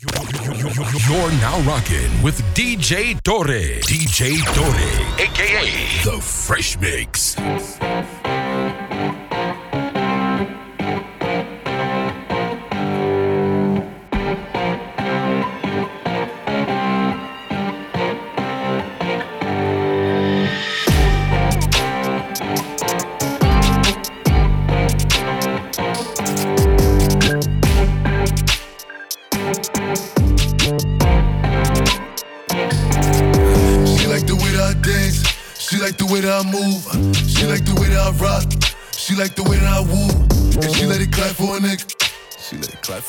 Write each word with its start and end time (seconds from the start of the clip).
You're 0.00 1.32
now 1.40 1.58
rocking 1.62 2.22
with 2.22 2.40
DJ 2.54 3.20
Torre. 3.24 3.80
DJ 3.80 4.38
Torre, 4.54 5.20
aka 5.20 6.04
The 6.04 6.20
Fresh 6.22 6.78
Mix. 6.78 7.34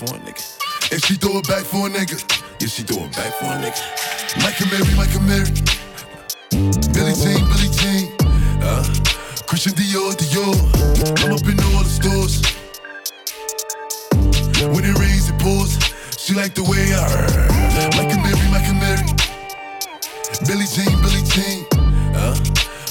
For 0.09 0.15
a 0.15 0.19
nigga. 0.19 0.91
And 0.91 1.03
she 1.03 1.15
throw 1.15 1.37
it 1.37 1.47
back 1.47 1.63
for 1.63 1.87
a 1.87 1.89
nigga. 1.89 2.17
Yeah, 2.59 2.67
she 2.67 2.83
throw 2.83 3.05
it 3.05 3.13
back 3.13 3.31
for 3.37 3.45
a 3.45 3.57
nigga. 3.61 3.81
And 4.35 4.43
Mary, 4.71 4.89
and 5.13 5.27
Mary. 5.27 5.51
Billie 6.93 7.13
Jean, 7.13 7.41
Billie 7.45 7.69
Jean. 7.77 8.09
Uh, 8.61 8.83
Christian 9.45 9.73
Dior, 9.73 10.13
Dior. 10.17 10.55
I'm 11.21 11.33
up 11.33 11.45
in 11.45 11.59
all 11.69 11.83
the 11.83 11.89
stores. 11.89 12.41
When 14.73 14.83
it 14.83 14.97
rains, 14.97 15.29
it 15.29 15.39
pours. 15.39 15.77
She 16.17 16.33
like 16.33 16.53
the 16.55 16.63
way 16.63 16.93
I 16.93 17.05
heard. 17.09 17.49
And 17.93 18.21
Mary, 18.23 18.39
and 18.65 18.79
Mary. 18.79 19.05
Billie 20.47 20.69
Jean, 20.73 20.93
Billie 21.01 21.25
Jean. 21.29 21.65
Uh, 22.15 22.35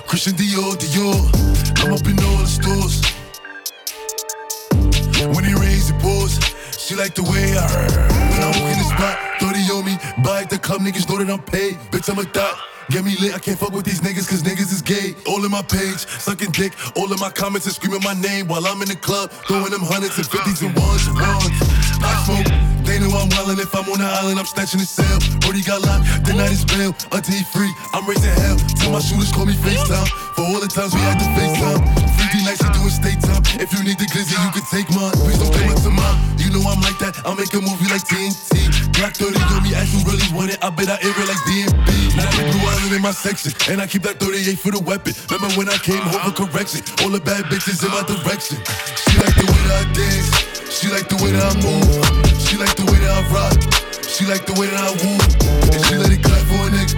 Christian 0.07 0.35
Dior, 0.35 0.77
Dior. 0.79 1.19
I'm 1.83 1.93
up 1.93 2.07
in 2.07 2.19
all 2.21 2.39
the 2.39 2.47
stores. 2.47 3.03
When 5.35 5.45
it. 5.45 5.58
She 6.89 6.97
like 6.97 7.13
the 7.13 7.21
way 7.29 7.53
I. 7.53 7.69
When 8.33 8.41
I 8.41 8.49
walk 8.49 8.73
in 8.73 8.81
the 8.81 8.89
spot, 8.89 9.21
30 9.45 9.61
on 9.77 9.85
me. 9.85 10.01
Buy 10.25 10.41
at 10.41 10.49
the 10.49 10.57
club, 10.57 10.81
niggas 10.81 11.05
know 11.05 11.21
that 11.21 11.29
I'm 11.29 11.45
paid. 11.45 11.77
Bitch, 11.93 12.09
I'm 12.09 12.17
a 12.17 12.25
thot. 12.25 12.57
Get 12.89 13.05
me 13.05 13.13
lit, 13.21 13.37
I 13.37 13.39
can't 13.45 13.61
fuck 13.61 13.77
with 13.77 13.85
these 13.85 14.01
niggas 14.01 14.25
cause 14.25 14.41
niggas 14.41 14.73
is 14.73 14.81
gay. 14.81 15.13
All 15.29 15.45
in 15.45 15.53
my 15.53 15.61
page, 15.61 16.09
sucking 16.09 16.57
dick. 16.57 16.73
All 16.97 17.13
in 17.13 17.21
my 17.21 17.29
comments 17.29 17.69
and 17.69 17.77
screaming 17.77 18.01
my 18.01 18.17
name 18.17 18.49
while 18.49 18.65
I'm 18.65 18.81
in 18.81 18.89
the 18.89 18.97
club. 18.97 19.29
Throwing 19.45 19.69
them 19.69 19.85
hundreds 19.85 20.17
and 20.17 20.25
fifties 20.33 20.65
and 20.65 20.73
ones 20.73 21.05
and 21.05 21.21
ones. 21.21 21.61
I 22.01 22.25
smoke, 22.25 22.49
they 22.89 22.97
know 22.97 23.13
I'm 23.13 23.29
wildin'. 23.37 23.61
If 23.61 23.77
I'm 23.77 23.85
on 23.93 24.01
the 24.01 24.09
island, 24.09 24.41
I'm 24.41 24.49
snatching 24.49 24.81
the 24.81 24.89
cell. 24.89 25.21
Brody 25.45 25.61
got 25.61 25.85
locked, 25.85 26.25
the 26.25 26.33
night 26.33 26.57
is 26.57 26.65
bail. 26.65 26.97
Until 27.13 27.37
he 27.37 27.45
free, 27.53 27.69
I'm 27.93 28.09
raising 28.09 28.33
hell. 28.33 28.57
Tell 28.81 28.97
my 28.97 29.05
shooters 29.05 29.29
call 29.29 29.45
me 29.45 29.53
FaceTime. 29.61 30.09
For 30.33 30.49
all 30.49 30.57
the 30.57 30.73
times 30.73 30.97
we 30.97 31.05
had 31.05 31.21
to 31.21 31.29
FaceTime. 31.37 32.18
3D 32.29 32.45
nights, 32.45 32.61
you 32.61 32.71
doing 32.77 32.93
state 32.93 33.21
time. 33.25 33.41
If 33.57 33.73
you 33.73 33.81
need 33.85 33.97
the 33.97 34.05
glizzy, 34.13 34.37
you 34.37 34.53
can 34.53 34.65
take 34.69 34.89
mine. 34.93 35.13
Please 35.25 35.41
don't 35.41 35.49
come 35.49 35.73
up 35.73 35.81
to 35.81 35.93
mine. 35.93 36.17
You 36.37 36.53
know 36.53 36.61
I'm 36.69 36.81
like 36.85 37.01
that. 37.01 37.17
I'll 37.25 37.37
make 37.37 37.53
a 37.57 37.61
movie 37.61 37.89
like 37.89 38.05
TNT. 38.05 38.69
Black 39.01 39.17
30 39.17 39.33
on 39.57 39.65
me, 39.65 39.73
ask 39.73 39.97
who 39.97 40.05
really 40.05 40.29
want 40.37 40.53
it. 40.53 40.61
I 40.61 40.69
bet 40.69 40.93
I 40.93 41.01
air 41.01 41.15
it 41.15 41.29
like 41.29 41.41
DMB. 41.49 41.89
Now 42.21 42.29
the 42.37 42.45
blue 42.53 42.65
island 42.69 42.93
in 42.93 43.03
my 43.03 43.17
section. 43.17 43.57
And 43.73 43.81
I 43.81 43.87
keep 43.89 44.05
that 44.05 44.21
38 44.21 44.61
for 44.61 44.73
the 44.77 44.83
weapon. 44.85 45.17
Remember 45.33 45.49
when 45.57 45.69
I 45.73 45.79
came 45.81 46.05
home 46.05 46.21
for 46.29 46.45
correction? 46.45 46.85
All 47.01 47.09
the 47.09 47.21
bad 47.21 47.49
bitches 47.49 47.81
in 47.81 47.91
my 47.97 48.05
direction. 48.05 48.61
She 48.61 49.17
like 49.25 49.33
the 49.33 49.49
way 49.49 49.63
that 49.65 49.77
I 49.81 49.85
dance. 49.97 50.29
She 50.69 50.87
like 50.93 51.09
the 51.09 51.17
way 51.25 51.33
that 51.33 51.49
I 51.49 51.55
move. 51.65 51.97
She 52.45 52.61
like 52.61 52.77
the 52.77 52.85
way 52.93 53.01
that 53.01 53.13
I 53.13 53.25
rock. 53.33 53.57
She 54.05 54.29
like 54.29 54.45
the 54.45 54.53
way 54.61 54.69
that 54.69 54.85
I 54.85 54.93
woo. 55.01 55.17
And 55.73 55.81
she 55.81 55.97
let 55.97 56.13
it 56.13 56.21
clap 56.21 56.45
for 56.45 56.61
a 56.61 56.71
nigga. 56.77 56.93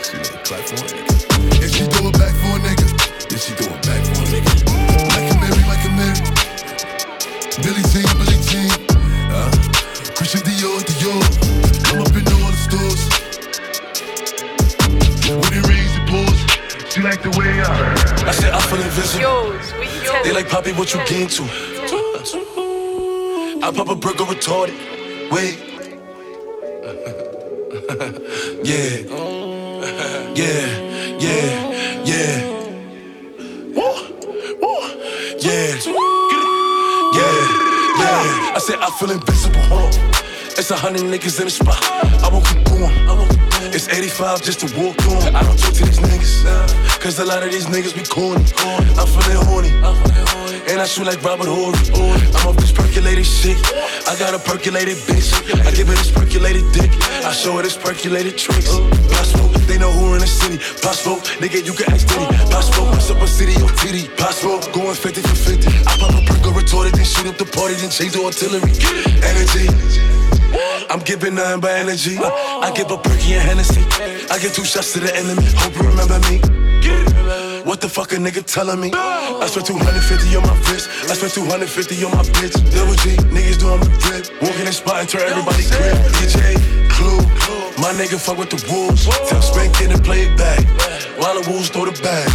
She 0.00 0.16
let 0.16 0.32
it 0.32 0.40
clap 0.48 0.64
for 0.64 0.80
a 0.80 0.88
nigga. 0.88 1.12
And 1.60 1.68
she 1.68 1.84
throw 1.84 2.08
it 2.08 2.16
back 2.16 2.32
for 2.32 2.56
a 2.56 2.60
nigga. 2.64 2.86
Yeah, 3.28 3.38
she 3.38 3.52
throw 3.60 3.68
it 3.68 3.82
back 3.84 4.00
for 4.08 4.24
a 4.24 4.26
nigga. 4.32 4.69
Billie 7.62 7.82
Jean, 7.92 8.08
Billie 8.18 8.40
Jean. 8.48 8.70
Uh, 9.30 9.50
Christian 10.16 10.40
Dior, 10.40 10.80
Dior. 10.88 11.22
I'm 11.92 12.00
up 12.00 12.16
in 12.16 12.26
all 12.32 12.50
the 12.50 12.60
stores. 12.66 13.02
When 15.28 15.52
it 15.52 15.64
rains, 15.68 15.92
it 15.96 16.04
pours. 16.08 16.38
She 16.92 17.00
like 17.02 17.22
the 17.22 17.30
way 17.38 17.60
I. 17.60 18.28
I 18.28 18.32
said 18.32 18.52
I 18.52 18.60
feel 18.60 18.80
invisible. 18.80 19.20
Yo. 19.20 20.22
They 20.24 20.32
like 20.32 20.48
Poppy, 20.48 20.72
what 20.72 20.92
you 20.94 21.00
get 21.06 21.30
to? 21.32 21.44
I 23.62 23.70
pop 23.74 23.88
a 23.88 23.94
brick 23.94 24.20
or 24.20 24.26
retarded. 24.26 24.74
Wait. 25.30 25.58
Yeah. 28.64 28.96
Yeah. 30.34 31.18
Yeah. 31.18 31.59
Said 38.60 38.78
I 38.80 38.90
feel 38.90 39.10
on. 39.10 39.88
It's 40.60 40.70
a 40.70 40.76
hundred 40.76 41.02
niggas 41.02 41.38
in 41.40 41.46
the 41.46 41.50
spot. 41.50 41.80
I 42.20 42.28
won't 42.28 42.44
keep 42.44 42.62
going. 42.68 42.92
It's 43.72 43.88
85 43.88 44.42
just 44.42 44.60
to 44.60 44.66
walk 44.76 45.00
on. 45.08 45.34
I 45.34 45.42
don't 45.42 45.58
talk 45.58 45.72
to 45.72 45.84
these 45.84 45.98
niggas. 45.98 46.44
Cause 47.00 47.18
a 47.18 47.24
lot 47.24 47.42
of 47.42 47.50
these 47.50 47.66
niggas 47.66 47.94
be 47.96 48.04
corny. 48.04 48.44
I'm 49.00 49.08
feeling 49.08 49.40
horny. 49.48 49.72
And 50.68 50.80
I 50.80 50.84
shoot 50.84 51.06
like 51.06 51.22
Robert 51.24 51.48
Horry. 51.48 51.78
I'm 52.36 52.48
off 52.48 52.56
this 52.56 52.72
percolated 52.72 53.24
shit. 53.24 53.56
I 54.06 54.14
got 54.18 54.34
a 54.34 54.38
percolated 54.38 54.98
bitch. 55.08 55.32
I 55.64 55.70
give 55.72 55.88
her 55.88 55.94
this 55.94 56.10
percolated 56.10 56.70
dick. 56.72 56.90
I 57.24 57.32
show 57.32 57.56
her 57.56 57.62
this 57.62 57.76
percolated 57.76 58.36
tricks. 58.36 58.68
They 59.70 59.78
know 59.78 59.92
who 59.92 60.14
in 60.14 60.20
the 60.20 60.26
city. 60.26 60.58
Possible, 60.82 61.22
nigga, 61.38 61.62
you 61.64 61.72
can 61.72 61.86
ask 61.94 62.06
Diddy. 62.08 62.26
Possible, 62.50 62.90
up 62.90 63.22
a 63.22 63.28
city 63.28 63.54
or 63.62 63.70
titty? 63.78 64.08
Possible, 64.18 64.58
going 64.74 64.94
50 64.94 65.22
for 65.22 65.36
50. 65.36 65.68
I 65.86 65.94
pop 65.94 66.10
a 66.10 66.48
or 66.48 66.54
retorted, 66.54 66.94
then 66.94 67.04
shoot 67.04 67.26
up 67.30 67.38
the 67.38 67.46
party, 67.46 67.74
then 67.78 67.90
change 67.90 68.12
the 68.12 68.24
artillery. 68.26 68.74
Energy. 69.22 69.70
I'm 70.90 71.00
giving 71.00 71.36
nothing 71.36 71.60
but 71.60 71.70
energy. 71.70 72.18
I 72.18 72.72
give 72.74 72.90
a 72.90 72.98
perky 72.98 73.34
and 73.34 73.46
Hennessy. 73.46 73.86
I 74.30 74.38
give 74.42 74.52
two 74.52 74.64
shots 74.64 74.92
to 74.94 75.00
the 75.00 75.14
enemy. 75.14 75.46
Hope 75.62 75.76
you 75.76 75.86
remember 75.86 76.18
me. 76.28 76.69
What 77.70 77.80
the 77.80 77.88
fuck 77.88 78.10
a 78.10 78.16
nigga 78.16 78.42
telling 78.42 78.80
me? 78.80 78.90
I 78.92 79.46
spent 79.46 79.66
250 79.66 80.34
on 80.34 80.42
my 80.42 80.58
wrist. 80.66 80.90
I 81.06 81.14
spent 81.14 81.34
250 81.34 82.02
on 82.02 82.10
my 82.10 82.24
bitch. 82.34 82.58
Double 82.74 82.98
G, 82.98 83.14
niggas 83.30 83.62
doing 83.62 83.78
the 83.78 83.86
drip. 84.02 84.26
Walking 84.42 84.66
in 84.66 84.72
spot 84.72 84.98
and 84.98 85.08
turn 85.08 85.22
everybody 85.22 85.62
crib. 85.70 85.94
DJ, 86.18 86.58
Clue. 86.90 87.22
My 87.78 87.94
nigga 87.94 88.18
fuck 88.18 88.38
with 88.38 88.50
the 88.50 88.58
wolves. 88.66 89.06
Tell 89.30 89.40
Spank 89.40 89.80
in 89.82 89.92
and 89.92 90.02
play 90.02 90.26
it 90.26 90.36
back. 90.36 90.66
While 91.22 91.40
the 91.40 91.48
wolves 91.48 91.68
throw 91.68 91.86
the 91.86 91.94
bag. 92.02 92.26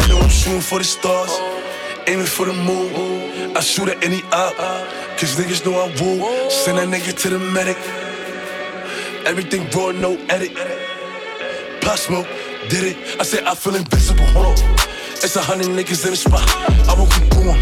They 0.00 0.08
know 0.08 0.18
I'm 0.18 0.30
shooting 0.30 0.62
for 0.62 0.78
the 0.78 0.88
stars. 0.88 1.36
Aiming 2.08 2.24
for 2.24 2.46
the 2.46 2.54
moon. 2.54 3.54
I 3.54 3.60
shoot 3.60 3.90
at 3.90 4.02
any 4.02 4.22
op. 4.32 4.56
Cause 5.20 5.36
niggas 5.36 5.60
know 5.60 5.76
I 5.76 5.92
woo. 6.00 6.48
Send 6.48 6.78
that 6.78 6.88
nigga 6.88 7.12
to 7.20 7.28
the 7.28 7.38
medic. 7.38 7.76
Everything 9.28 9.68
raw, 9.76 9.92
no 9.92 10.16
edit. 10.30 10.56
Pop 11.82 11.98
smoke, 11.98 12.26
did 12.68 12.84
it. 12.84 13.20
I 13.20 13.24
said 13.24 13.44
I 13.44 13.54
feel 13.54 13.74
invisible. 13.74 14.24
Hold 14.36 14.46
on. 14.46 14.90
It's 15.22 15.36
a 15.36 15.42
hundred 15.42 15.68
niggas 15.68 16.04
in 16.04 16.12
the 16.12 16.16
spot. 16.16 16.44
I 16.88 16.94
won't 16.96 17.12
keep 17.12 17.28
going. 17.30 17.60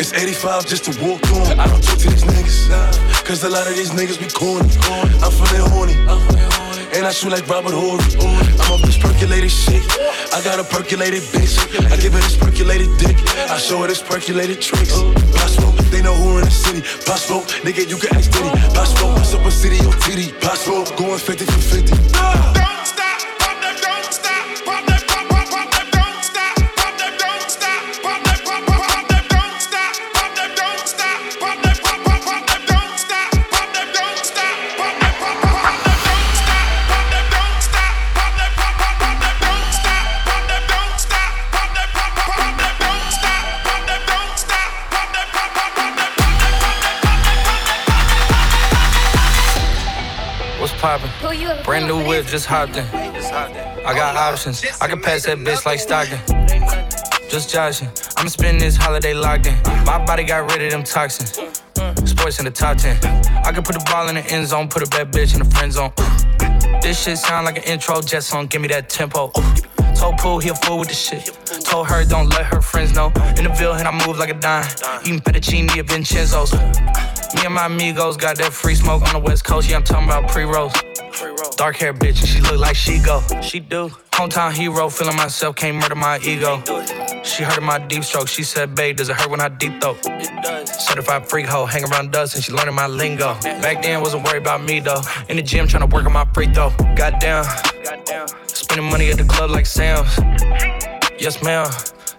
It's 0.00 0.12
85 0.12 0.66
just 0.66 0.84
to 0.88 0.92
walk 1.04 1.20
on. 1.36 1.60
I 1.60 1.66
don't 1.66 1.82
talk 1.82 1.98
to 1.98 2.08
these 2.08 2.24
niggas. 2.24 2.72
Cause 3.24 3.44
a 3.44 3.48
lot 3.48 3.66
of 3.68 3.76
these 3.76 3.90
niggas 3.90 4.18
be 4.18 4.28
corny. 4.32 4.68
I'm 5.20 5.32
feeling 5.32 5.68
horny. 5.70 5.96
And 6.96 7.06
I 7.06 7.12
shoot 7.12 7.30
like 7.30 7.46
Robert 7.46 7.72
Horry. 7.72 8.02
I'm 8.58 8.72
off 8.72 8.82
this 8.82 8.98
percolated 8.98 9.50
shit. 9.50 9.84
I 10.32 10.40
got 10.42 10.58
a 10.58 10.64
percolated 10.64 11.22
bitch. 11.30 11.54
I 11.92 11.96
give 11.96 12.12
her 12.12 12.20
this 12.20 12.36
percolated 12.36 12.88
dick. 12.98 13.16
I 13.48 13.58
show 13.58 13.82
her 13.82 13.86
this 13.86 14.02
percolated 14.02 14.60
tricks. 14.60 14.96
Possible, 15.36 15.72
they 15.92 16.02
know 16.02 16.14
who 16.14 16.38
in 16.38 16.44
the 16.44 16.50
city. 16.50 16.80
Possible, 17.04 17.42
nigga, 17.62 17.88
you 17.88 17.96
can 17.96 18.16
ask 18.16 18.32
Diddy. 18.32 18.50
Possible, 18.74 19.12
what's 19.12 19.34
up 19.34 19.46
a 19.46 19.50
city 19.50 19.78
or 19.86 19.92
titty? 20.00 20.32
Possible, 20.40 20.84
going 20.96 21.18
50 21.18 21.44
for 21.44 21.60
50. 21.60 22.59
Brand 51.80 51.98
new 51.98 52.06
whip, 52.06 52.26
just 52.26 52.44
hopped 52.44 52.76
in. 52.76 52.84
I 52.84 53.94
got 53.94 54.14
options. 54.14 54.62
I 54.82 54.86
can 54.86 55.00
pass 55.00 55.24
that 55.24 55.38
bitch 55.38 55.64
like 55.64 55.80
Stockton. 55.80 56.20
Just 57.30 57.48
joshing. 57.48 57.88
I'ma 58.18 58.28
spend 58.28 58.60
this 58.60 58.76
holiday 58.76 59.14
locked 59.14 59.46
in. 59.46 59.54
My 59.86 60.04
body 60.04 60.24
got 60.24 60.50
rid 60.50 60.60
of 60.60 60.72
them 60.72 60.82
toxins. 60.82 61.30
Sports 62.04 62.38
in 62.38 62.44
the 62.44 62.50
top 62.50 62.76
10. 62.76 62.98
I 63.46 63.52
can 63.52 63.62
put 63.62 63.72
the 63.72 63.84
ball 63.90 64.10
in 64.10 64.16
the 64.16 64.26
end 64.26 64.46
zone, 64.48 64.68
put 64.68 64.82
a 64.82 64.90
bad 64.90 65.10
bitch 65.10 65.32
in 65.32 65.38
the 65.38 65.50
friend 65.56 65.72
zone. 65.72 65.90
This 66.82 67.02
shit 67.02 67.16
sound 67.16 67.46
like 67.46 67.56
an 67.56 67.64
intro 67.64 68.02
jet 68.02 68.24
song, 68.24 68.46
give 68.48 68.60
me 68.60 68.68
that 68.68 68.90
tempo. 68.90 69.30
Told 69.96 70.18
Pooh 70.18 70.38
he 70.38 70.50
a 70.50 70.54
fool 70.56 70.80
with 70.80 70.88
the 70.88 70.94
shit. 70.94 71.34
Told 71.64 71.86
her 71.88 72.04
don't 72.04 72.28
let 72.28 72.44
her 72.44 72.60
friends 72.60 72.94
know. 72.94 73.06
In 73.38 73.44
the 73.44 73.54
Ville, 73.56 73.72
and 73.72 73.88
I 73.88 74.06
move 74.06 74.18
like 74.18 74.28
a 74.28 74.34
dime. 74.34 74.68
Eating 75.04 75.20
fettuccine 75.20 75.70
at 75.78 75.88
Vincenzo's. 75.88 76.52
Me 76.52 77.46
and 77.46 77.54
my 77.54 77.66
amigos 77.66 78.18
got 78.18 78.36
that 78.36 78.52
free 78.52 78.74
smoke 78.74 79.02
on 79.02 79.14
the 79.14 79.18
west 79.18 79.44
coast. 79.44 79.70
Yeah, 79.70 79.76
I'm 79.76 79.84
talking 79.84 80.04
about 80.04 80.28
pre-rolls. 80.28 80.74
Dark 81.60 81.76
hair 81.76 81.92
bitch, 81.92 82.20
and 82.20 82.26
she 82.26 82.40
look 82.40 82.58
like 82.58 82.74
she 82.74 82.98
go. 82.98 83.22
She 83.42 83.60
do. 83.60 83.90
Hometown 84.12 84.50
hero, 84.50 84.88
feeling 84.88 85.14
myself, 85.16 85.56
can't 85.56 85.76
murder 85.76 85.94
my 85.94 86.18
ego. 86.20 86.62
She 87.22 87.42
heard 87.42 87.58
of 87.58 87.64
my 87.64 87.78
deep 87.78 88.02
stroke. 88.02 88.28
She 88.28 88.44
said, 88.44 88.74
babe, 88.74 88.96
does 88.96 89.10
it 89.10 89.16
hurt 89.16 89.28
when 89.28 89.42
I 89.42 89.50
deep 89.50 89.78
throat? 89.78 89.98
It 90.06 90.42
does. 90.42 90.70
Certified 90.86 91.28
freak 91.28 91.44
hoe, 91.44 91.66
hang 91.66 91.84
around 91.84 92.12
dust, 92.12 92.34
and 92.34 92.42
she 92.42 92.50
learning 92.50 92.74
my 92.74 92.86
lingo. 92.86 93.34
Back 93.42 93.82
then, 93.82 94.00
wasn't 94.00 94.24
worried 94.24 94.40
about 94.40 94.62
me 94.62 94.80
though. 94.80 95.02
In 95.28 95.36
the 95.36 95.42
gym, 95.42 95.68
trying 95.68 95.86
to 95.86 95.94
work 95.94 96.06
on 96.06 96.14
my 96.14 96.24
free 96.32 96.46
throw. 96.46 96.70
Goddamn. 96.96 97.44
Spending 98.46 98.90
money 98.90 99.10
at 99.10 99.18
the 99.18 99.24
club 99.24 99.50
like 99.50 99.66
Sam's. 99.66 100.16
Yes, 101.18 101.42
ma'am. 101.42 101.70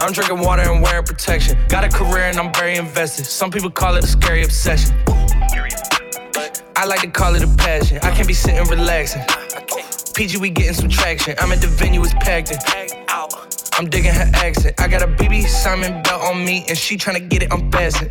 I'm 0.00 0.12
drinking 0.12 0.40
water 0.40 0.62
and 0.62 0.82
wearing 0.82 1.04
protection. 1.04 1.58
Got 1.68 1.84
a 1.84 1.88
career 1.88 2.24
and 2.24 2.38
I'm 2.38 2.52
very 2.54 2.76
invested. 2.76 3.24
Some 3.26 3.50
people 3.50 3.70
call 3.70 3.96
it 3.96 4.04
a 4.04 4.06
scary 4.06 4.44
obsession. 4.44 4.96
I 6.76 6.84
like 6.86 7.00
to 7.00 7.08
call 7.08 7.34
it 7.34 7.42
a 7.42 7.56
passion. 7.56 7.98
I 8.02 8.10
can't 8.14 8.28
be 8.28 8.34
sitting 8.34 8.64
relaxing. 8.68 9.22
PG, 10.14 10.38
we 10.38 10.50
getting 10.50 10.74
some 10.74 10.88
traction. 10.88 11.34
I'm 11.38 11.52
at 11.52 11.60
the 11.60 11.66
venue, 11.66 12.02
it's 12.02 12.14
packed 12.14 12.50
in. 12.50 12.58
I'm 13.78 13.90
digging 13.90 14.14
her 14.14 14.30
accent. 14.34 14.80
I 14.80 14.88
got 14.88 15.02
a 15.02 15.06
BB 15.06 15.46
Simon 15.46 16.02
belt 16.02 16.22
on 16.22 16.42
me, 16.42 16.64
and 16.68 16.78
she 16.78 16.96
tryna 16.96 17.28
get 17.28 17.42
it 17.42 17.52
unfastened. 17.52 18.10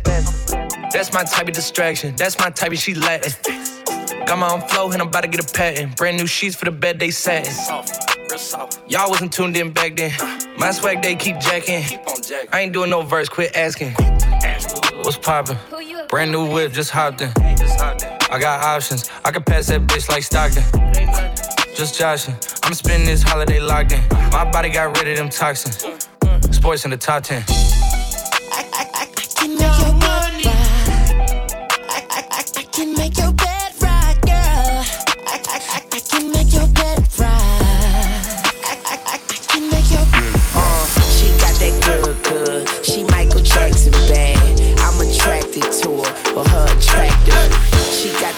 That's 0.92 1.12
my 1.12 1.24
type 1.24 1.48
of 1.48 1.54
distraction. 1.54 2.14
That's 2.14 2.38
my 2.38 2.50
type 2.50 2.70
of 2.70 2.78
she 2.78 2.94
Latin. 2.94 3.32
Got 4.26 4.38
my 4.38 4.48
own 4.52 4.60
flow, 4.68 4.92
and 4.92 5.02
I'm 5.02 5.08
about 5.08 5.22
to 5.22 5.28
get 5.28 5.44
a 5.44 5.52
patent. 5.52 5.96
Brand 5.96 6.16
new 6.18 6.26
sheets 6.26 6.54
for 6.54 6.66
the 6.66 6.70
bed 6.70 7.00
they 7.00 7.10
satin. 7.10 7.52
Y'all 8.86 9.08
wasn't 9.08 9.32
tuned 9.32 9.56
in 9.56 9.72
back 9.72 9.96
then. 9.96 10.12
My 10.58 10.70
swag 10.70 11.00
they 11.00 11.14
keep 11.16 11.38
jacking. 11.40 11.84
I 12.52 12.60
ain't 12.60 12.72
doing 12.74 12.90
no 12.90 13.00
verse, 13.00 13.30
quit 13.30 13.56
asking. 13.56 13.92
What's 15.02 15.16
poppin'? 15.16 15.56
Brand 16.08 16.32
new 16.32 16.52
whip, 16.52 16.72
just 16.72 16.90
hopped 16.90 17.22
in. 17.22 17.30
I 17.38 18.38
got 18.38 18.62
options. 18.62 19.10
I 19.24 19.30
can 19.30 19.42
pass 19.42 19.68
that 19.68 19.82
bitch 19.86 20.08
like 20.10 20.22
Stockton. 20.22 20.64
Just 21.74 21.98
joshing. 21.98 22.34
I'm 22.62 22.74
spending 22.74 23.06
this 23.06 23.22
holiday 23.22 23.60
locked 23.60 23.92
in. 23.92 24.02
My 24.32 24.48
body 24.50 24.68
got 24.68 24.96
rid 24.98 25.08
of 25.08 25.16
them 25.16 25.30
toxins. 25.30 25.78
Mm, 25.78 25.98
mm. 26.20 26.54
Sports 26.54 26.84
in 26.84 26.90
the 26.90 26.96
top 26.98 27.22
10. 27.22 27.42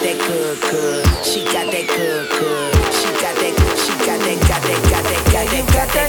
That 0.01 0.17
good, 0.17 0.61
good. 0.61 1.25
She 1.25 1.43
got 1.45 1.71
that 1.71 1.87
good, 1.87 2.29
good. 2.29 2.73
She 2.93 3.09
got 3.19 3.35
that, 3.35 3.53
she 3.83 3.93
got 4.05 4.19
that, 4.19 4.39
got 4.47 4.61
that, 4.61 4.83
got 4.89 5.03
that, 5.03 5.25
got 5.31 5.47
that, 5.47 5.73
got 5.73 5.93
that. 5.93 6.08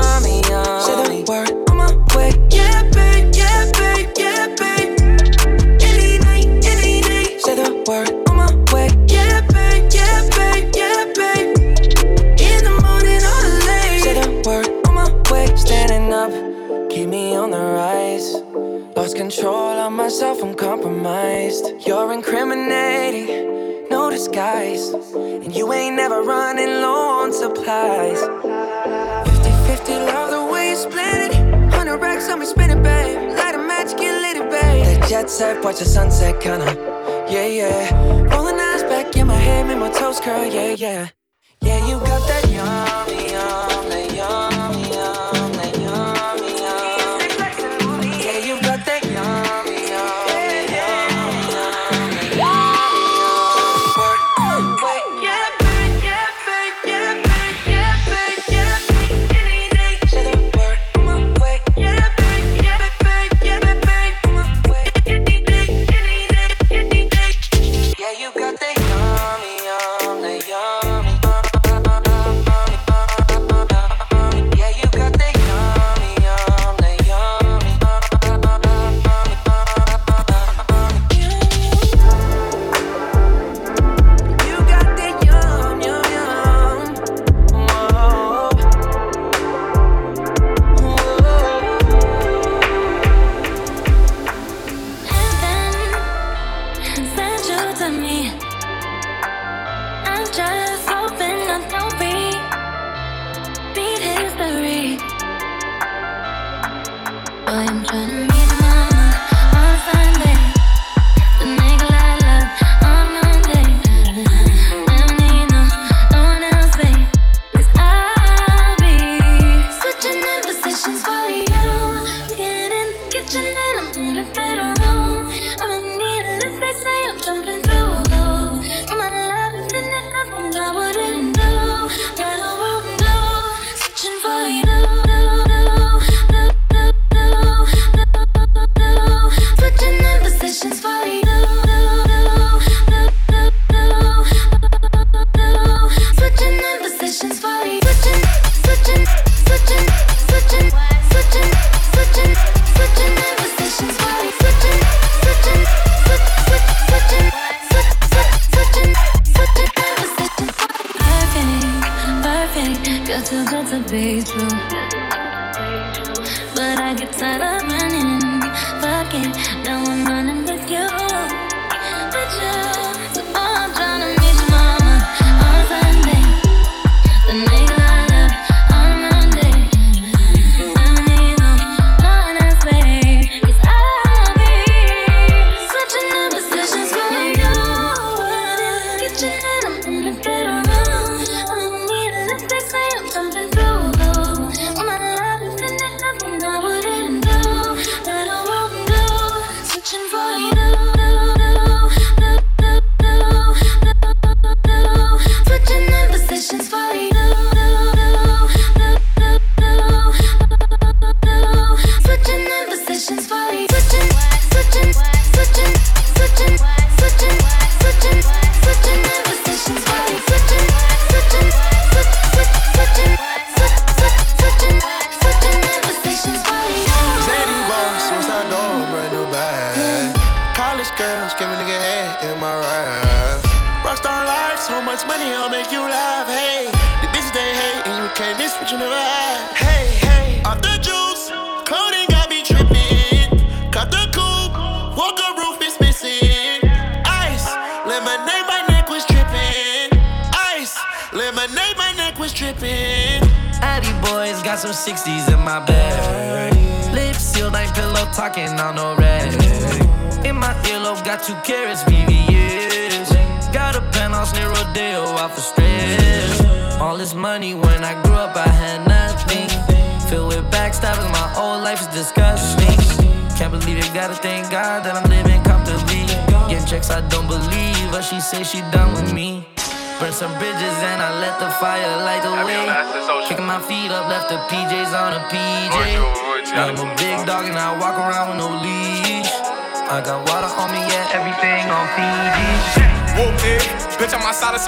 Compromised. 21.51 21.87
You're 21.87 22.13
incriminating, 22.13 23.89
no 23.89 24.09
disguise. 24.09 24.89
And 24.89 25.55
you 25.55 25.71
ain't 25.73 25.95
never 25.95 26.21
running 26.21 26.81
low 26.81 27.21
on 27.21 27.33
supplies. 27.33 28.19
50 28.19 29.51
50, 29.67 29.93
love 29.93 30.31
the 30.31 30.51
way 30.51 30.69
you 30.71 30.75
split 30.75 31.31
it. 31.31 31.33
100 31.33 31.97
racks 31.97 32.29
on 32.29 32.39
me, 32.39 32.45
spin 32.45 32.71
it, 32.71 32.83
babe. 32.83 33.35
Light 33.37 33.55
a 33.55 33.57
match, 33.57 33.97
get 33.97 34.13
lit, 34.21 34.49
babe. 34.49 34.85
That 34.85 35.09
jet 35.09 35.29
set, 35.29 35.63
watch 35.63 35.79
the 35.79 35.85
sunset, 35.85 36.39
kinda. 36.41 36.65
Yeah, 37.29 37.47
yeah. 37.47 38.33
Rolling 38.33 38.59
eyes 38.59 38.83
back 38.83 39.15
in 39.15 39.27
my 39.27 39.35
head, 39.35 39.67
make 39.67 39.77
my 39.77 39.89
toes 39.89 40.19
curl, 40.19 40.45
yeah, 40.45 40.75
yeah. 40.77 41.09
Yeah, 41.61 41.87
you 41.87 41.99
got 41.99 42.27
that 42.27 42.49
yummy, 42.49 43.31
yum, 43.31 43.70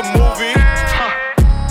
I'm 0.04 0.20
outside 0.20 0.20
movie. 0.20 0.54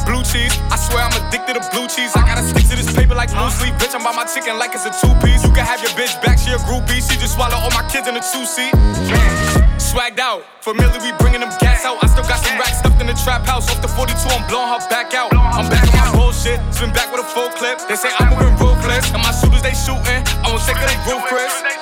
Blue 0.09 0.25
cheese, 0.25 0.51
I 0.73 0.77
swear 0.81 1.05
I'm 1.05 1.15
addicted 1.15 1.55
to 1.61 1.63
blue 1.71 1.87
cheese. 1.87 2.11
I 2.17 2.27
gotta 2.27 2.43
stick 2.43 2.67
to 2.73 2.77
this 2.77 2.91
paper 2.91 3.15
like 3.15 3.31
blue 3.31 3.51
sleep. 3.51 3.75
Bitch, 3.79 3.95
I'm 3.95 4.03
by 4.03 4.13
my 4.13 4.25
chicken 4.25 4.59
like 4.59 4.75
it's 4.75 4.89
a 4.89 4.93
two 4.93 5.13
piece. 5.23 5.45
You 5.45 5.53
can 5.55 5.65
have 5.65 5.79
your 5.79 5.93
bitch 5.95 6.17
back, 6.25 6.39
she 6.41 6.51
a 6.51 6.59
groupie. 6.67 6.99
She 6.99 7.15
just 7.21 7.35
swallow 7.35 7.57
all 7.61 7.71
my 7.71 7.87
kids 7.87 8.09
in 8.09 8.17
a 8.17 8.25
two 8.25 8.45
seat. 8.45 8.73
Swagged 9.79 10.19
out, 10.19 10.43
familiar, 10.65 10.99
we 11.05 11.13
bringing 11.21 11.41
them 11.41 11.53
gas 11.61 11.85
out. 11.85 12.03
I 12.03 12.09
still 12.09 12.25
got 12.25 12.41
some 12.43 12.59
racks 12.59 12.81
stuffed 12.81 13.01
in 13.01 13.07
the 13.07 13.17
trap 13.23 13.47
house. 13.47 13.71
Off 13.71 13.81
the 13.81 13.89
42, 13.89 14.17
I'm 14.17 14.43
blowing 14.49 14.73
her 14.73 14.83
back 14.89 15.15
out. 15.15 15.31
I'm 15.33 15.69
back 15.69 15.87
on 15.93 15.95
my 15.95 16.11
bullshit, 16.17 16.59
spin 16.75 16.91
back 16.93 17.13
with 17.13 17.21
a 17.23 17.29
full 17.29 17.51
clip. 17.55 17.79
They 17.87 17.97
say 17.97 18.11
I'm 18.19 18.33
moving 18.33 18.57
ruthless, 18.59 19.13
and 19.13 19.23
my 19.23 19.31
shooters 19.31 19.63
they 19.63 19.77
shooting. 19.77 20.25
I 20.43 20.51
won't 20.51 20.65
take 20.65 20.81
of 20.81 20.89
they 20.89 20.99
Chris. 21.29 21.82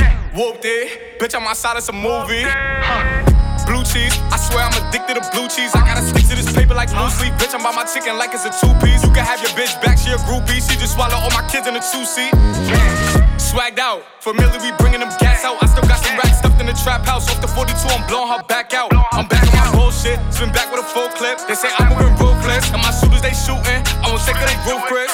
Whooped 0.31 0.63
it, 0.63 1.19
bitch, 1.19 1.35
I'm 1.35 1.43
outside 1.43 1.75
of 1.75 1.83
some 1.83 1.99
movie. 1.99 2.47
Blue 3.67 3.83
cheese, 3.83 4.15
I 4.31 4.39
swear 4.39 4.63
I'm 4.63 4.71
addicted 4.79 5.19
to 5.19 5.23
blue 5.35 5.51
cheese. 5.51 5.75
I 5.75 5.83
gotta 5.83 5.99
stick 6.07 6.23
to 6.31 6.39
this 6.39 6.47
paper 6.55 6.71
like 6.71 6.87
blue 6.87 7.11
sleep. 7.11 7.35
Bitch, 7.35 7.51
I'm 7.51 7.59
by 7.59 7.75
my 7.75 7.83
chicken 7.83 8.15
like 8.15 8.31
it's 8.31 8.47
a 8.47 8.53
two 8.55 8.71
piece. 8.79 9.03
You 9.03 9.11
can 9.11 9.27
have 9.27 9.43
your 9.43 9.51
bitch 9.59 9.75
back, 9.83 9.99
she 9.99 10.15
a 10.15 10.19
groupie. 10.23 10.63
She 10.63 10.79
just 10.79 10.95
swallow 10.95 11.19
all 11.19 11.35
my 11.35 11.43
kids 11.51 11.67
in 11.67 11.75
a 11.75 11.83
two 11.83 12.07
seat. 12.07 12.31
Swagged 13.35 13.83
out, 13.83 14.07
familiar, 14.23 14.55
we 14.63 14.71
bringing 14.79 15.03
them 15.03 15.11
gas 15.19 15.43
out. 15.43 15.59
I 15.59 15.67
still 15.67 15.83
got 15.83 15.99
some 15.99 16.15
racks 16.15 16.39
stuffed 16.39 16.63
in 16.63 16.67
the 16.71 16.79
trap 16.79 17.03
house. 17.03 17.27
Off 17.27 17.43
the 17.43 17.51
42, 17.51 17.75
I'm 17.91 18.07
blowing 18.07 18.31
her 18.31 18.39
back 18.47 18.71
out. 18.71 18.87
I'm 19.11 19.27
back 19.27 19.43
on 19.51 19.59
my 19.59 19.67
bullshit, 19.75 20.15
spin 20.31 20.55
back 20.55 20.71
with 20.71 20.79
a 20.79 20.87
full 20.95 21.11
clip. 21.19 21.43
They 21.43 21.59
say 21.59 21.67
I'm 21.75 21.91
moving 21.91 22.15
ruthless, 22.15 22.71
and 22.71 22.79
my 22.79 22.95
shooters 22.95 23.19
they 23.19 23.35
shooting. 23.35 23.83
I 23.99 24.07
won't 24.07 24.23
take 24.23 24.39
of 24.39 24.47
they 24.47 24.55
roof, 24.63 24.79
Chris. 24.87 25.11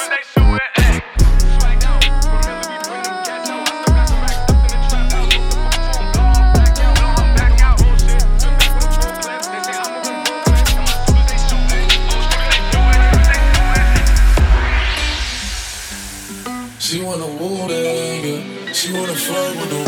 She 16.88 17.02
wanna 17.02 17.26
woo 17.26 17.68
nigga. 17.68 18.74
She 18.74 18.94
wanna 18.94 19.12
fuck 19.12 19.54
with 19.60 19.68
the 19.68 19.87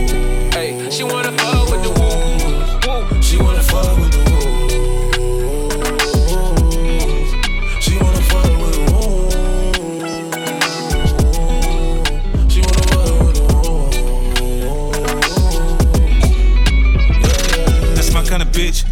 She 0.91 1.03
wanna 1.05 1.31
fuck 1.37 1.71
with 1.71 1.83
the 1.83 1.89
woo. 1.89 3.21
She 3.21 3.37
wanna 3.37 3.63
fuck 3.63 3.97
with 3.97 4.11
the 4.11 4.19
woo. 4.29 4.67
She 7.79 7.97
wanna 7.97 8.21
fuck 8.29 8.51
with 8.61 8.73
the 8.75 8.81
woo. 8.91 9.29
She 12.49 12.59
wanna 12.59 12.83
fuck 12.91 13.15
with 13.25 13.35
the 13.35 13.43
woo. 17.87 17.95
That's 17.95 18.11
my 18.13 18.23
kind 18.23 18.41
of 18.41 18.49
bitch. 18.49 18.90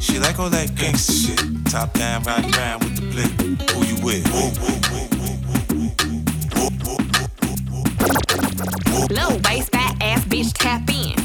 She 0.00 0.18
like 0.18 0.38
all 0.38 0.50
that 0.50 0.74
gangster 0.76 1.12
shit. 1.12 1.40
Top 1.66 1.92
down, 1.92 2.22
ride 2.22 2.54
around 2.56 2.84
with 2.84 2.96
the 2.96 3.02
blick. 3.12 3.32
Who 3.72 3.84
you 3.84 3.96
with? 4.04 4.24
Low 9.10 9.38
bass, 9.40 9.68
fat 9.68 9.96
ass 10.00 10.24
bitch, 10.26 10.52
tap 10.54 10.88
in. 10.88 11.16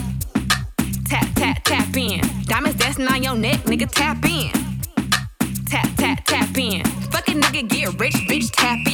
Tap, 1.05 1.27
tap, 1.35 1.63
tap 1.63 1.95
in. 1.95 2.21
Diamonds 2.45 2.79
dancing 2.79 3.07
on 3.07 3.21
your 3.21 3.35
neck, 3.35 3.59
nigga, 3.63 3.89
tap 3.89 4.23
in. 4.25 4.51
Tap, 5.65 5.87
tap, 5.97 6.23
tap 6.25 6.57
in. 6.57 6.83
Fucking 7.11 7.41
nigga, 7.41 7.67
get 7.69 7.99
rich, 7.99 8.15
bitch, 8.27 8.49
tap 8.51 8.79
in. 8.87 8.92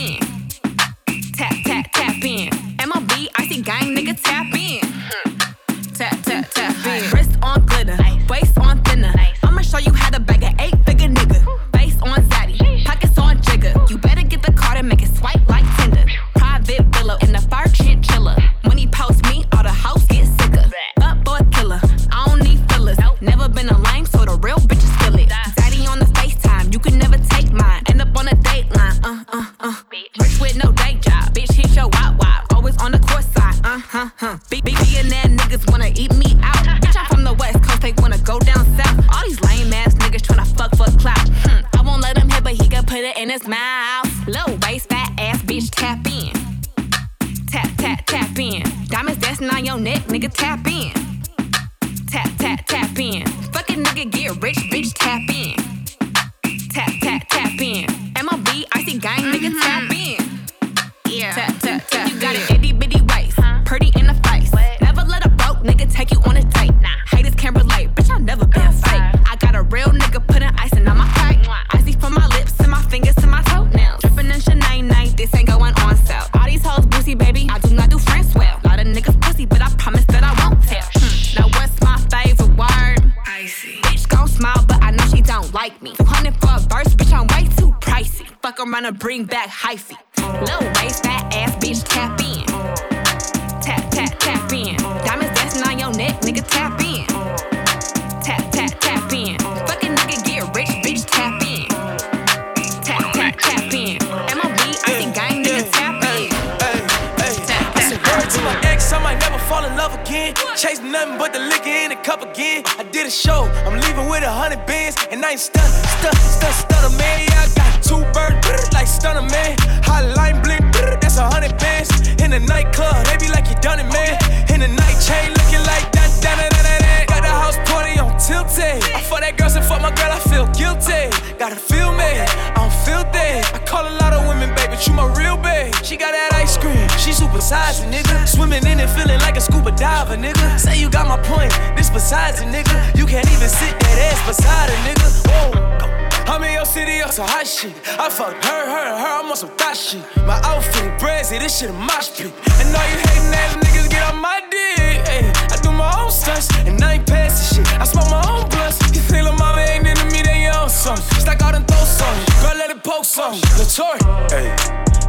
Super 137.50 137.56
size 137.56 137.82
nigga. 137.86 138.28
Swimming 138.28 138.66
in 138.66 138.80
it, 138.80 138.90
feeling 138.90 139.20
like 139.20 139.38
a 139.38 139.42
scuba 139.42 139.72
diver, 139.72 140.16
nigga. 140.16 140.60
Say 140.60 140.80
you 140.80 140.90
got 140.90 141.08
my 141.08 141.18
point, 141.24 141.52
this 141.76 141.90
besides 141.90 142.42
a 142.42 142.46
nigga. 142.46 142.98
You 142.98 143.06
can't 143.06 143.30
even 143.32 143.50
sit 143.50 143.74
that 143.80 143.98
ass 144.12 144.20
beside 144.28 144.70
a 144.70 144.78
nigga. 144.88 145.08
Oh, 145.28 145.52
Whoa. 145.52 146.34
I'm 146.34 146.44
in 146.44 146.54
your 146.54 146.66
city 146.66 147.02
on 147.02 147.12
some 147.12 147.28
hot 147.28 147.48
shit. 147.48 147.74
I 147.98 148.10
fuck 148.10 148.34
her, 148.46 148.64
her, 148.74 148.90
her, 148.98 149.14
I'm 149.22 149.30
on 149.30 149.36
some 149.36 149.50
thot 149.58 149.76
shit. 149.76 150.04
My 150.28 150.40
outfit 150.44 151.00
brazy, 151.00 151.40
this 151.40 151.58
shit 151.58 151.70
a 151.70 151.74
mosh 151.74 152.10
pit. 152.16 152.32
And 152.62 152.70
all 152.76 152.88
you 152.92 152.98
hating 153.02 153.34
ass 153.34 153.56
niggas 153.58 153.90
get 153.90 154.04
on 154.14 154.22
my 154.22 154.42
dick. 154.52 155.02
Ay, 155.10 155.34
I 155.50 155.58
do 155.62 155.72
my 155.72 155.90
own 156.02 156.12
stunts, 156.12 156.50
and 156.68 156.82
I 156.84 156.94
ain't 156.94 157.08
passing 157.08 157.64
shit. 157.64 157.82
I 157.82 157.86
smoke 157.86 158.10
my 158.10 158.24
own 158.30 158.48
blunts. 158.50 158.78
You 158.94 159.02
think 159.02 159.26
lil' 159.26 159.34
mama 159.34 159.62
ain't 159.62 159.88
into 159.88 160.06
me, 160.14 160.22
then 160.22 160.42
you 160.42 160.52
own 160.54 160.70
something. 160.70 161.26
Like 161.26 161.42
I 161.42 161.52
done 161.54 161.66
throw 161.66 161.84
something. 161.84 162.26
Girl, 162.42 162.58
let 162.58 162.70
it 162.70 162.84
poke 162.84 163.06
something. 163.06 163.42
Latour. 163.58 163.98
Hey, 164.30 164.54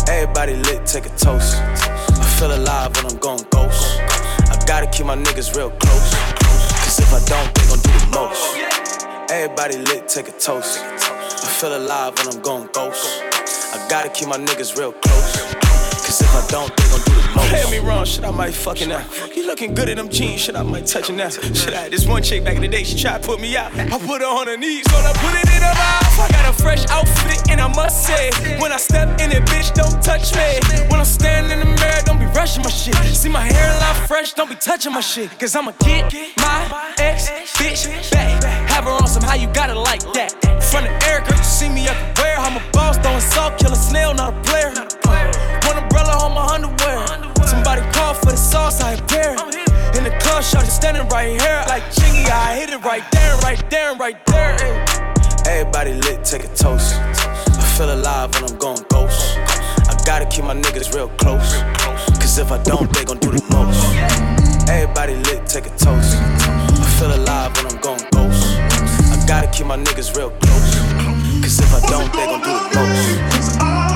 everybody 0.08 0.56
lit, 0.56 0.86
take 0.86 1.04
a 1.04 1.12
toast. 1.20 1.60
I 2.40 2.42
feel 2.44 2.56
alive 2.56 2.96
when 2.96 3.04
I'm 3.04 3.18
going 3.18 3.44
ghost. 3.50 4.00
I 4.00 4.56
gotta 4.66 4.86
keep 4.86 5.04
my 5.04 5.14
niggas 5.14 5.54
real 5.54 5.68
close. 5.72 6.14
Cause 6.14 6.98
if 6.98 7.12
I 7.12 7.22
don't, 7.28 7.54
they 7.54 7.68
gon' 7.68 7.80
do 7.80 7.92
the 7.92 8.16
most. 8.16 9.30
Everybody 9.30 9.76
lit, 9.76 10.08
take 10.08 10.28
a 10.28 10.32
toast. 10.32 10.78
I 10.80 11.48
feel 11.60 11.76
alive 11.76 12.16
when 12.16 12.28
I'm 12.28 12.40
going 12.40 12.70
ghost. 12.72 13.20
I 13.74 13.86
gotta 13.90 14.08
keep 14.08 14.28
my 14.28 14.38
niggas 14.38 14.78
real 14.78 14.92
close. 14.92 15.69
Cause 16.10 16.22
if 16.22 16.34
I 16.34 16.44
don't, 16.50 16.76
they 16.76 16.88
gon' 16.90 16.98
do 17.06 17.14
the 17.14 17.30
most. 17.36 17.48
Play 17.50 17.70
me 17.70 17.86
wrong, 17.86 18.04
shit, 18.04 18.24
I 18.24 18.32
might 18.32 18.52
fucking 18.52 18.90
out. 18.90 19.06
You 19.36 19.46
looking 19.46 19.74
good 19.74 19.88
in 19.88 19.96
them 19.96 20.08
jeans, 20.08 20.40
shit, 20.40 20.56
I 20.56 20.64
might 20.64 20.84
touch 20.84 21.08
it 21.08 21.12
now. 21.12 21.28
Shit, 21.28 21.72
I 21.72 21.82
had 21.82 21.92
this 21.92 22.04
one 22.04 22.20
chick 22.20 22.42
back 22.42 22.56
in 22.56 22.62
the 22.62 22.66
day, 22.66 22.82
she 22.82 22.98
tried 22.98 23.22
to 23.22 23.28
put 23.28 23.40
me 23.40 23.56
out. 23.56 23.72
I 23.78 23.96
put 23.96 24.20
her 24.20 24.26
on 24.26 24.48
her 24.48 24.56
knees, 24.56 24.90
so 24.90 24.96
I 24.96 25.12
put 25.22 25.38
it 25.38 25.46
in 25.46 25.62
her 25.62 25.70
mouth. 25.70 26.18
I 26.18 26.28
got 26.32 26.50
a 26.50 26.52
fresh 26.52 26.84
outfit, 26.90 27.48
and 27.48 27.60
I 27.60 27.68
must 27.76 28.04
say, 28.04 28.32
when 28.58 28.72
I 28.72 28.76
step 28.76 29.20
in 29.20 29.30
it, 29.30 29.44
bitch, 29.44 29.72
don't 29.72 30.02
touch 30.02 30.34
me. 30.34 30.58
When 30.90 30.98
I'm 30.98 31.06
standing 31.06 31.52
in 31.52 31.60
the 31.60 31.80
mirror, 31.80 32.02
don't 32.04 32.18
be 32.18 32.26
rushing 32.34 32.64
my 32.64 32.70
shit. 32.70 32.96
See 33.14 33.28
my 33.28 33.46
hairline 33.46 34.08
fresh, 34.08 34.32
don't 34.32 34.50
be 34.50 34.56
touching 34.56 34.92
my 34.92 35.02
shit. 35.02 35.30
Cause 35.38 35.54
I'ma 35.54 35.70
get 35.78 36.12
my 36.38 36.92
ex 36.98 37.30
bitch 37.54 37.86
back. 38.10 38.42
Have 38.68 38.82
her 38.82 38.90
on 38.90 39.06
somehow, 39.06 39.34
you 39.34 39.46
got 39.54 39.70
it 39.70 39.76
like 39.76 40.02
that. 40.14 40.34
Front 40.60 40.88
of 40.88 41.02
Erica, 41.04 41.36
you 41.36 41.44
see 41.44 41.68
me 41.68 41.86
everywhere. 41.86 42.34
I'm 42.38 42.56
a 42.56 42.72
boss, 42.72 42.98
throwing 42.98 43.20
salt, 43.20 43.58
kill 43.58 43.70
a 43.70 43.76
snail, 43.76 44.12
not 44.12 44.34
a 44.34 44.42
player. 44.42 45.09
On 46.30 46.36
my 46.36 46.54
underwear. 46.54 47.06
Somebody 47.44 47.82
call 47.90 48.14
for 48.14 48.30
the 48.30 48.36
sauce, 48.36 48.80
I 48.80 48.92
it. 48.92 49.98
In 49.98 50.04
the 50.04 50.16
club, 50.22 50.44
shot 50.44 50.64
standing 50.66 51.08
right 51.08 51.40
here. 51.40 51.64
Like 51.66 51.82
Chingy, 51.90 52.24
I 52.30 52.54
hit 52.54 52.70
it 52.70 52.84
right 52.84 53.02
there, 53.10 53.36
right 53.38 53.70
there, 53.70 53.94
right 53.96 54.26
there. 54.26 54.54
Everybody 55.46 55.94
lit, 55.94 56.24
take 56.24 56.44
a 56.44 56.54
toast. 56.54 56.94
I 56.94 57.74
feel 57.76 57.92
alive 57.92 58.32
when 58.34 58.44
I'm 58.44 58.56
going 58.58 58.84
ghost. 58.90 59.38
I 59.90 60.00
gotta 60.06 60.26
keep 60.26 60.44
my 60.44 60.54
niggas 60.54 60.94
real 60.94 61.08
close. 61.18 61.62
Cause 62.22 62.38
if 62.38 62.52
I 62.52 62.62
don't, 62.62 62.92
they 62.94 63.04
gon' 63.04 63.18
do 63.18 63.32
the 63.32 63.42
most. 63.50 63.82
Everybody 64.70 65.16
lit, 65.26 65.46
take 65.46 65.66
a 65.66 65.70
toast. 65.70 66.14
I 66.14 66.86
feel 67.00 67.12
alive 67.12 67.56
when 67.56 67.66
I'm 67.66 67.80
going 67.80 68.06
ghost. 68.12 68.46
I 69.10 69.24
gotta 69.26 69.48
keep 69.48 69.66
my 69.66 69.76
niggas 69.76 70.16
real 70.16 70.30
close. 70.30 70.74
Cause 71.42 71.58
if 71.58 71.74
I 71.74 71.80
don't, 71.90 72.12
they 72.12 72.26
gon' 72.26 72.40
do 72.40 72.52
the 72.54 72.70
most. 72.78 73.89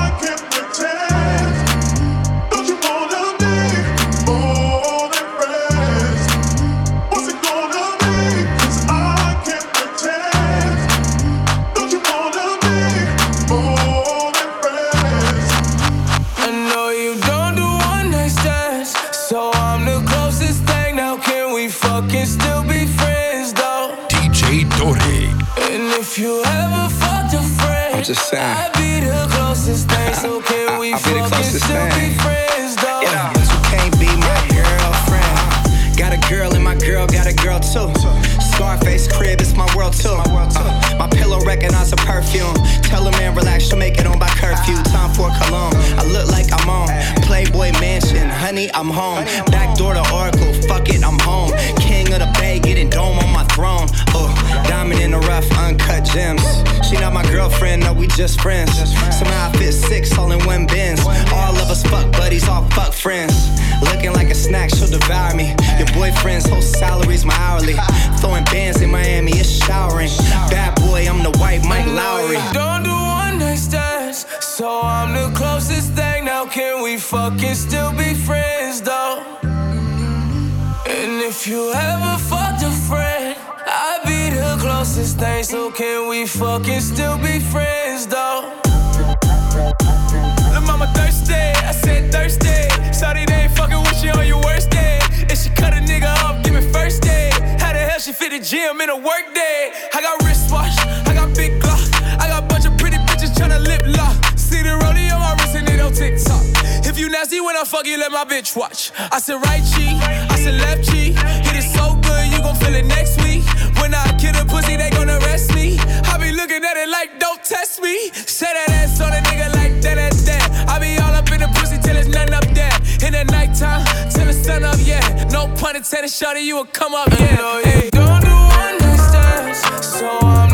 Fuck 107.75 107.87
you, 107.87 107.97
let 107.97 108.11
my 108.11 108.23
bitch 108.23 108.55
watch. 108.55 108.91
I 109.11 109.19
said 109.19 109.35
right 109.43 109.63
cheek, 109.73 109.99
I 110.31 110.35
said 110.39 110.55
left 110.61 110.83
cheek. 110.89 111.13
Hit 111.45 111.55
it 111.59 111.67
so 111.75 111.95
good, 112.07 112.25
you 112.31 112.39
gon' 112.39 112.55
feel 112.55 112.73
it 112.73 112.85
next 112.85 113.21
week. 113.21 113.43
When 113.81 113.93
I 113.93 114.15
kill 114.17 114.35
a 114.35 114.45
pussy, 114.45 114.77
they 114.77 114.89
gon' 114.91 115.09
arrest 115.09 115.53
me. 115.53 115.77
I 116.11 116.17
be 116.17 116.31
looking 116.31 116.63
at 116.63 116.77
it 116.77 116.87
like, 116.87 117.19
don't 117.19 117.43
test 117.43 117.81
me. 117.81 118.11
Say 118.13 118.47
that 118.57 118.69
ass 118.79 119.01
on 119.01 119.11
a 119.11 119.19
nigga 119.27 119.53
like 119.59 119.81
that, 119.81 119.95
that, 119.95 120.13
that. 120.27 120.69
I 120.69 120.79
be 120.79 120.97
all 121.03 121.13
up 121.13 121.29
in 121.31 121.41
the 121.41 121.49
pussy 121.59 121.77
till 121.83 121.95
there's 121.95 122.07
nothing 122.07 122.33
up 122.33 122.47
there. 122.55 122.75
In 123.05 123.11
the 123.11 123.25
nighttime, 123.25 123.83
till 124.09 124.25
the 124.25 124.33
sun 124.33 124.63
up, 124.63 124.79
yeah. 124.79 125.03
No 125.31 125.47
pun 125.59 125.75
intended, 125.75 126.11
shorty, 126.11 126.41
you 126.41 126.55
will 126.55 126.71
come 126.79 126.93
up, 126.95 127.09
yeah. 127.11 127.61
Hey, 127.63 127.89
don't 127.91 128.23
do 128.23 128.35
one 128.61 128.77
night 128.79 129.03
stands, 129.09 129.59
so 129.99 130.07
I'm 130.21 130.44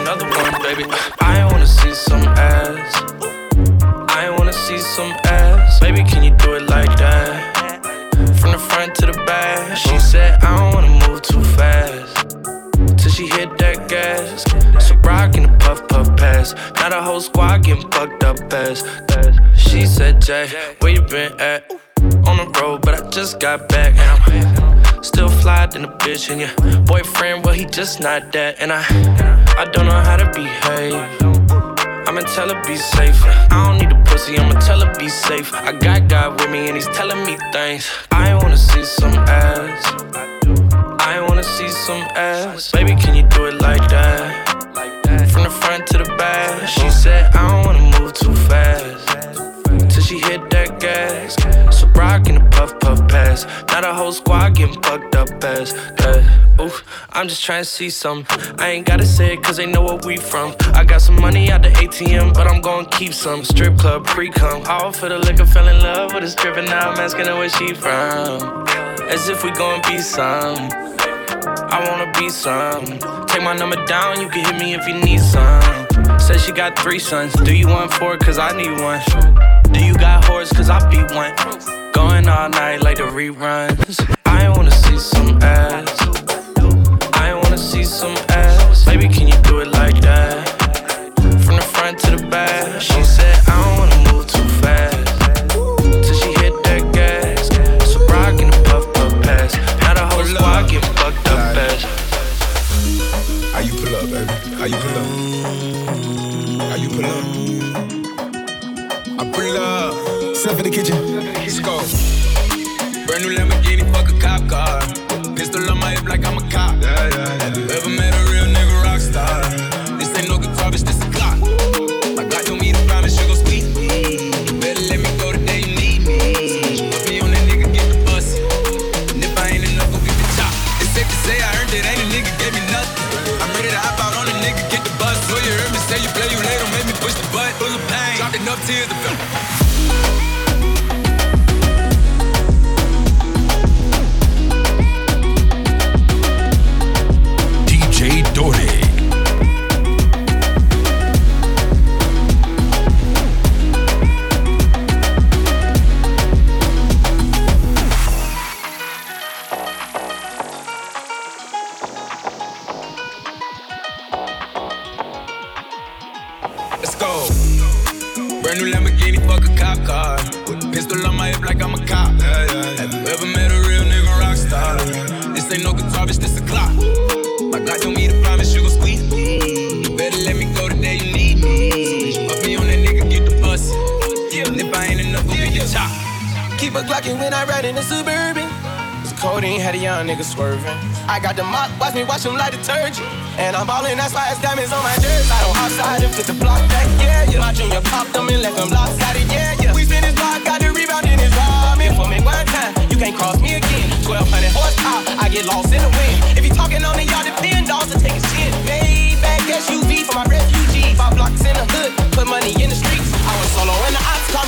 another 0.00 0.26
one, 0.28 0.62
baby. 0.62 0.84
I 1.20 1.44
wanna 1.50 1.66
see 1.66 1.94
some 1.94 2.22
ass. 2.22 2.92
I 4.08 4.34
wanna 4.36 4.52
see 4.52 4.78
some 4.78 5.12
ass. 5.24 5.80
Baby, 5.80 6.02
can 6.04 6.22
you 6.22 6.30
do 6.30 6.54
it 6.54 6.68
like 6.68 6.92
that? 6.98 7.84
From 8.40 8.52
the 8.52 8.58
front 8.58 8.94
to 8.96 9.06
the 9.06 9.24
back. 9.26 9.76
She 9.76 9.98
said, 9.98 10.42
I 10.42 10.58
don't 10.58 10.74
wanna 10.74 11.08
move 11.08 11.22
too 11.22 11.42
fast. 11.58 12.36
Till 12.98 13.12
she 13.12 13.26
hit 13.26 13.56
that 13.58 13.88
gas. 13.88 14.44
So 14.86 14.94
rock 14.96 15.36
in 15.36 15.44
the 15.44 15.56
puff 15.58 15.86
puff 15.88 16.08
pass. 16.16 16.54
Now 16.76 16.88
the 16.90 17.02
whole 17.02 17.20
squad 17.20 17.64
getting 17.64 17.90
fucked 17.90 18.24
up 18.24 18.38
ass. 18.52 18.84
She 19.54 19.86
said, 19.86 20.22
Jay, 20.22 20.48
where 20.80 20.92
you 20.92 21.02
been 21.02 21.38
at? 21.40 21.70
On 22.28 22.36
the 22.38 22.48
road, 22.60 22.80
but 22.82 22.94
I 22.94 23.10
just 23.10 23.40
got 23.40 23.68
back. 23.68 23.92
And 23.96 24.10
I'm 24.10 24.69
fly 25.40 25.66
than 25.66 25.84
a 25.84 25.88
bitch. 25.88 26.30
And 26.30 26.40
your 26.40 26.80
boyfriend, 26.84 27.44
well, 27.44 27.54
he 27.54 27.64
just 27.64 28.00
not 28.00 28.32
that. 28.32 28.60
And 28.60 28.72
I, 28.72 28.82
I 29.58 29.64
don't 29.64 29.86
know 29.86 30.00
how 30.00 30.16
to 30.16 30.26
behave. 30.32 30.94
I'ma 32.06 32.20
tell 32.34 32.48
her 32.52 32.60
be 32.66 32.76
safe. 32.76 33.22
I 33.24 33.66
don't 33.66 33.78
need 33.78 33.92
a 33.96 34.02
pussy, 34.04 34.38
I'ma 34.38 34.58
tell 34.60 34.80
her 34.80 34.92
be 34.98 35.08
safe. 35.08 35.52
I 35.54 35.72
got 35.72 36.08
God 36.08 36.40
with 36.40 36.50
me 36.50 36.66
and 36.68 36.76
he's 36.76 36.88
telling 36.88 37.24
me 37.24 37.36
things. 37.52 37.88
I 38.10 38.34
wanna 38.34 38.56
see 38.56 38.84
some 38.84 39.14
ass. 39.14 39.82
I 41.00 41.24
wanna 41.26 41.44
see 41.44 41.68
some 41.68 42.02
ass. 42.16 42.72
Baby, 42.72 42.96
can 42.96 43.14
you 43.14 43.22
do 43.22 43.46
it 43.46 43.60
like 43.60 43.84
that? 43.90 44.48
From 45.32 45.44
the 45.44 45.50
front 45.50 45.86
to 45.88 45.98
the 45.98 46.16
back. 46.16 46.68
She 46.68 46.90
said, 46.90 47.32
I 47.34 47.48
don't 47.48 47.59
pass. 53.44 53.72
Now 53.72 53.80
the 53.80 53.94
whole 53.94 54.12
squad 54.12 54.54
getting 54.54 54.80
fucked 54.82 55.14
up 55.14 55.28
ass. 55.44 55.74
Yeah. 56.00 56.60
Ooh, 56.60 56.72
I'm 57.12 57.28
just 57.28 57.42
trying 57.42 57.62
to 57.62 57.68
see 57.68 57.90
some. 57.90 58.26
I 58.58 58.70
ain't 58.70 58.86
gotta 58.86 59.06
say 59.06 59.34
it 59.34 59.42
cause 59.42 59.56
they 59.56 59.66
know 59.66 59.82
where 59.82 59.98
we 60.04 60.16
from. 60.16 60.54
I 60.74 60.84
got 60.84 61.00
some 61.00 61.20
money 61.20 61.50
out 61.50 61.62
the 61.62 61.70
ATM, 61.70 62.34
but 62.34 62.46
I'm 62.46 62.60
gonna 62.60 62.88
keep 62.88 63.14
some. 63.14 63.44
Strip 63.44 63.78
club 63.78 64.04
pre 64.04 64.30
cum. 64.30 64.62
All 64.66 64.92
for 64.92 65.08
the 65.08 65.18
liquor, 65.18 65.46
fell 65.46 65.68
in 65.68 65.80
love 65.80 66.14
with 66.14 66.24
a 66.24 66.30
stripper. 66.30 66.62
Now 66.62 66.90
I'm 66.90 66.98
asking 66.98 67.26
her 67.26 67.36
where 67.36 67.48
she 67.48 67.74
from. 67.74 68.66
As 69.08 69.28
if 69.28 69.42
we 69.42 69.50
gon' 69.52 69.80
be 69.82 69.98
some. 69.98 70.70
I 71.72 71.84
wanna 71.88 72.12
be 72.18 72.28
some. 72.28 72.84
Take 73.26 73.42
my 73.42 73.54
number 73.54 73.84
down, 73.86 74.20
you 74.20 74.28
can 74.28 74.44
hit 74.44 74.60
me 74.60 74.74
if 74.74 74.86
you 74.86 74.94
need 74.94 75.20
some. 75.20 75.89
Said 76.18 76.40
she 76.40 76.52
got 76.52 76.78
three 76.78 76.98
sons. 76.98 77.32
Do 77.34 77.54
you 77.54 77.68
want 77.68 77.92
four? 77.92 78.16
Cause 78.18 78.38
I 78.38 78.56
need 78.56 78.70
one. 78.80 79.00
Do 79.72 79.84
you 79.84 79.94
got 79.94 80.24
horse? 80.24 80.52
Cause 80.52 80.70
I 80.70 80.78
be 80.90 80.98
one. 81.14 81.34
Going 81.92 82.28
all 82.28 82.48
night 82.48 82.82
like 82.82 82.98
the 82.98 83.04
reruns. 83.04 83.98
I 84.26 84.48
wanna 84.48 84.70
see 84.70 84.98
some 84.98 85.42
ass. 85.42 86.00
I 87.14 87.34
wanna 87.34 87.58
see 87.58 87.84
some 87.84 88.16
ass. 88.28 88.39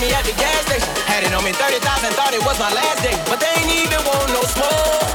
me 0.02 0.12
at 0.12 0.24
the 0.24 0.32
gas 0.32 0.66
station. 0.66 0.90
Had 1.06 1.22
it 1.22 1.32
on 1.32 1.44
me 1.44 1.52
30,000, 1.52 2.10
thought 2.18 2.34
it 2.34 2.44
was 2.44 2.58
my 2.58 2.72
last 2.74 3.02
day. 3.02 3.14
But 3.30 3.38
they 3.38 3.52
ain't 3.62 3.70
even 3.70 4.02
want 4.04 4.28
no 4.34 4.42
smoke. 4.42 5.11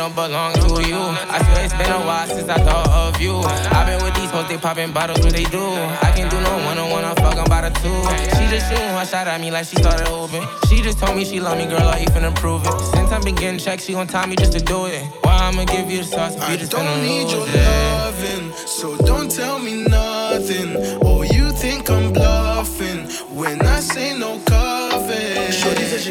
don't 0.00 0.14
belong 0.14 0.54
to 0.54 0.88
you. 0.88 0.96
I 0.96 1.44
swear 1.44 1.64
it's 1.66 1.74
been 1.74 1.92
a 1.92 2.00
while 2.00 2.26
since 2.26 2.48
I 2.48 2.56
thought 2.64 2.88
of 2.88 3.20
you. 3.20 3.36
I've 3.76 3.86
been 3.86 4.02
with 4.02 4.14
these 4.14 4.30
hoes, 4.30 4.48
they 4.48 4.56
popping 4.56 4.92
bottles, 4.92 5.20
what 5.20 5.34
they 5.34 5.44
do. 5.44 5.60
I 5.60 6.10
can't 6.16 6.30
do 6.30 6.40
no 6.40 6.56
one 6.64 6.78
on 6.78 6.88
one, 6.88 7.04
I'm 7.04 7.14
fucking 7.16 7.44
by 7.52 7.68
the 7.68 7.72
two. 7.82 8.00
She 8.36 8.48
just 8.48 8.70
shooting 8.70 8.94
one 8.94 9.06
shot 9.06 9.26
at 9.26 9.38
me 9.38 9.50
like 9.50 9.66
she 9.66 9.76
started 9.76 10.08
open. 10.08 10.42
She 10.68 10.80
just 10.80 10.98
told 10.98 11.16
me 11.16 11.24
she 11.26 11.38
love 11.38 11.58
me, 11.58 11.66
girl, 11.66 11.86
I 11.86 12.00
even 12.08 12.24
improve 12.24 12.64
it. 12.64 12.80
Since 12.94 13.12
I've 13.12 13.22
been 13.22 13.34
getting 13.34 13.60
checks, 13.60 13.84
she 13.84 13.92
gon' 13.92 14.06
time 14.06 14.30
me 14.30 14.36
just 14.36 14.52
to 14.52 14.60
do 14.60 14.86
it. 14.86 15.04
Why 15.20 15.36
I'ma 15.36 15.64
give 15.64 15.90
you 15.90 15.98
the 15.98 16.04
sauce 16.04 16.34
if 16.34 16.48
you 16.48 16.56
just 16.56 16.74
I 16.74 16.82
don't 16.82 17.02
need 17.02 17.30
your 17.30 17.44
loving, 17.44 18.52
so 18.54 18.96
don't 18.96 19.30
tell 19.30 19.58
me 19.58 19.84
nothing. 19.84 20.09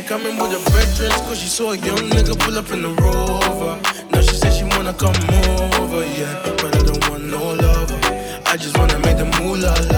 coming 0.10 0.38
with 0.38 0.52
her 0.52 0.72
veterans, 0.72 1.22
cause 1.28 1.38
she 1.39 1.48
saw 1.48 1.72
a 1.72 1.78
young 1.78 2.10
nigga 2.10 2.34
pull 2.39 2.58
up 2.58 2.72
in 2.72 2.82
the 2.82 2.89
rover. 2.89 3.80
Now 4.10 4.22
she 4.22 4.34
said 4.34 4.52
she 4.54 4.63
wanna 4.63 4.91
come 4.91 5.13
over, 5.78 6.04
yeah. 6.17 6.34
But 6.58 6.76
I 6.78 6.82
don't 6.82 7.10
want 7.12 7.26
no 7.26 7.54
lover. 7.54 8.00
I 8.48 8.58
just 8.58 8.76
wanna 8.80 8.98
make 9.06 9.17
the 9.17 9.26
moolah 9.38 9.88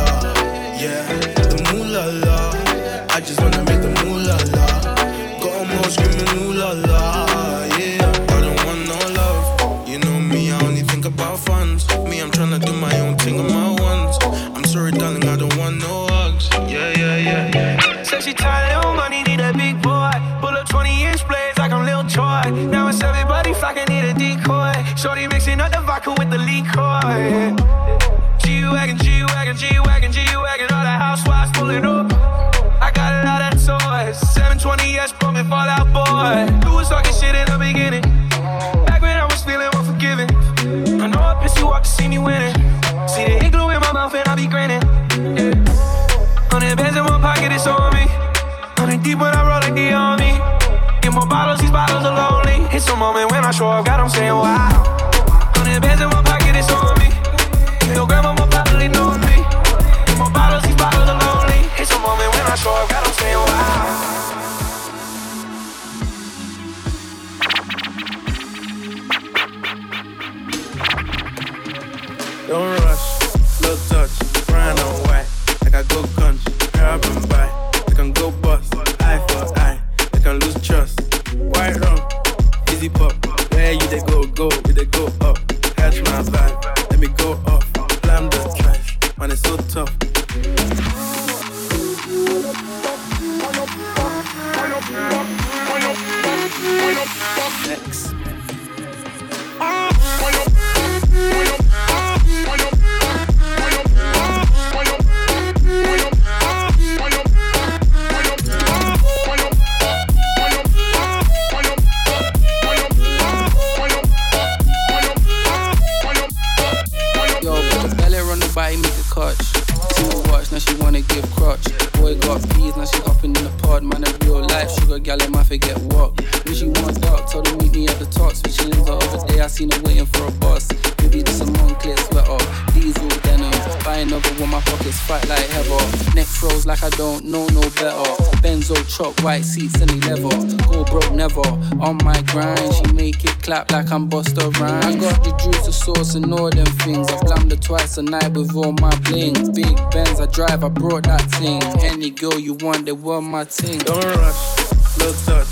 Tonight, 147.93 148.23
a 148.23 148.30
night 148.30 148.38
with 148.38 148.56
all 148.56 148.71
my 148.71 148.95
bling, 149.01 149.51
Big 149.54 149.75
Benz, 149.91 150.21
I 150.21 150.25
drive, 150.27 150.63
I 150.63 150.69
brought 150.69 151.04
that 151.04 151.30
thing. 151.32 151.62
Any 151.82 152.10
girl 152.10 152.39
you 152.39 152.54
want, 152.54 152.86
they 152.86 152.93
were 152.93 153.21
my 153.21 153.43
thing. 153.43 153.80
Don't 153.80 154.01
rush, 154.01 154.97
look 154.97 155.15
touch. 155.25 155.50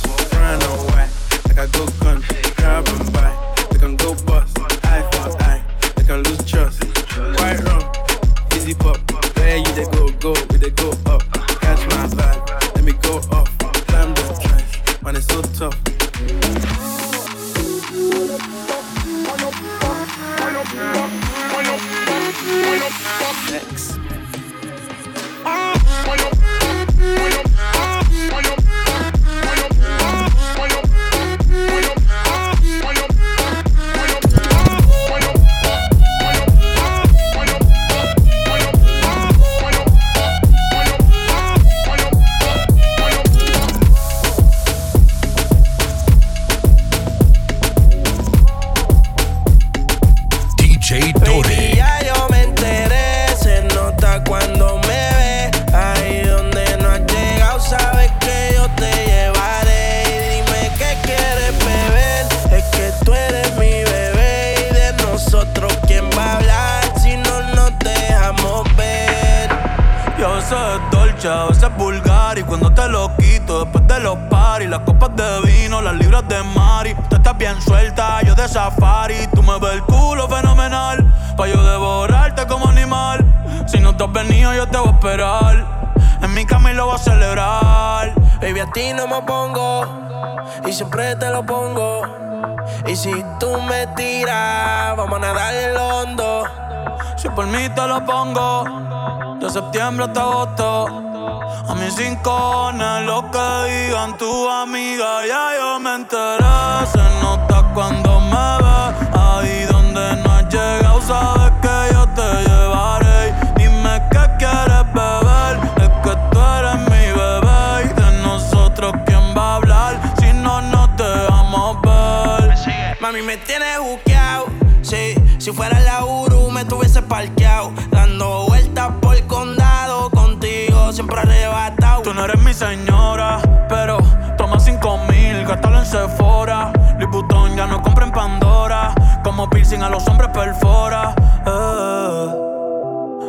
Sephora. 135.89 136.71
Louis 136.99 137.09
Vuitton 137.09 137.55
ya 137.55 137.65
no 137.65 137.81
compren 137.81 138.11
Pandora. 138.11 138.93
Como 139.23 139.49
piercing 139.49 139.81
a 139.81 139.89
los 139.89 140.07
hombres 140.07 140.29
perfora. 140.29 141.15
Eh. 141.45 142.27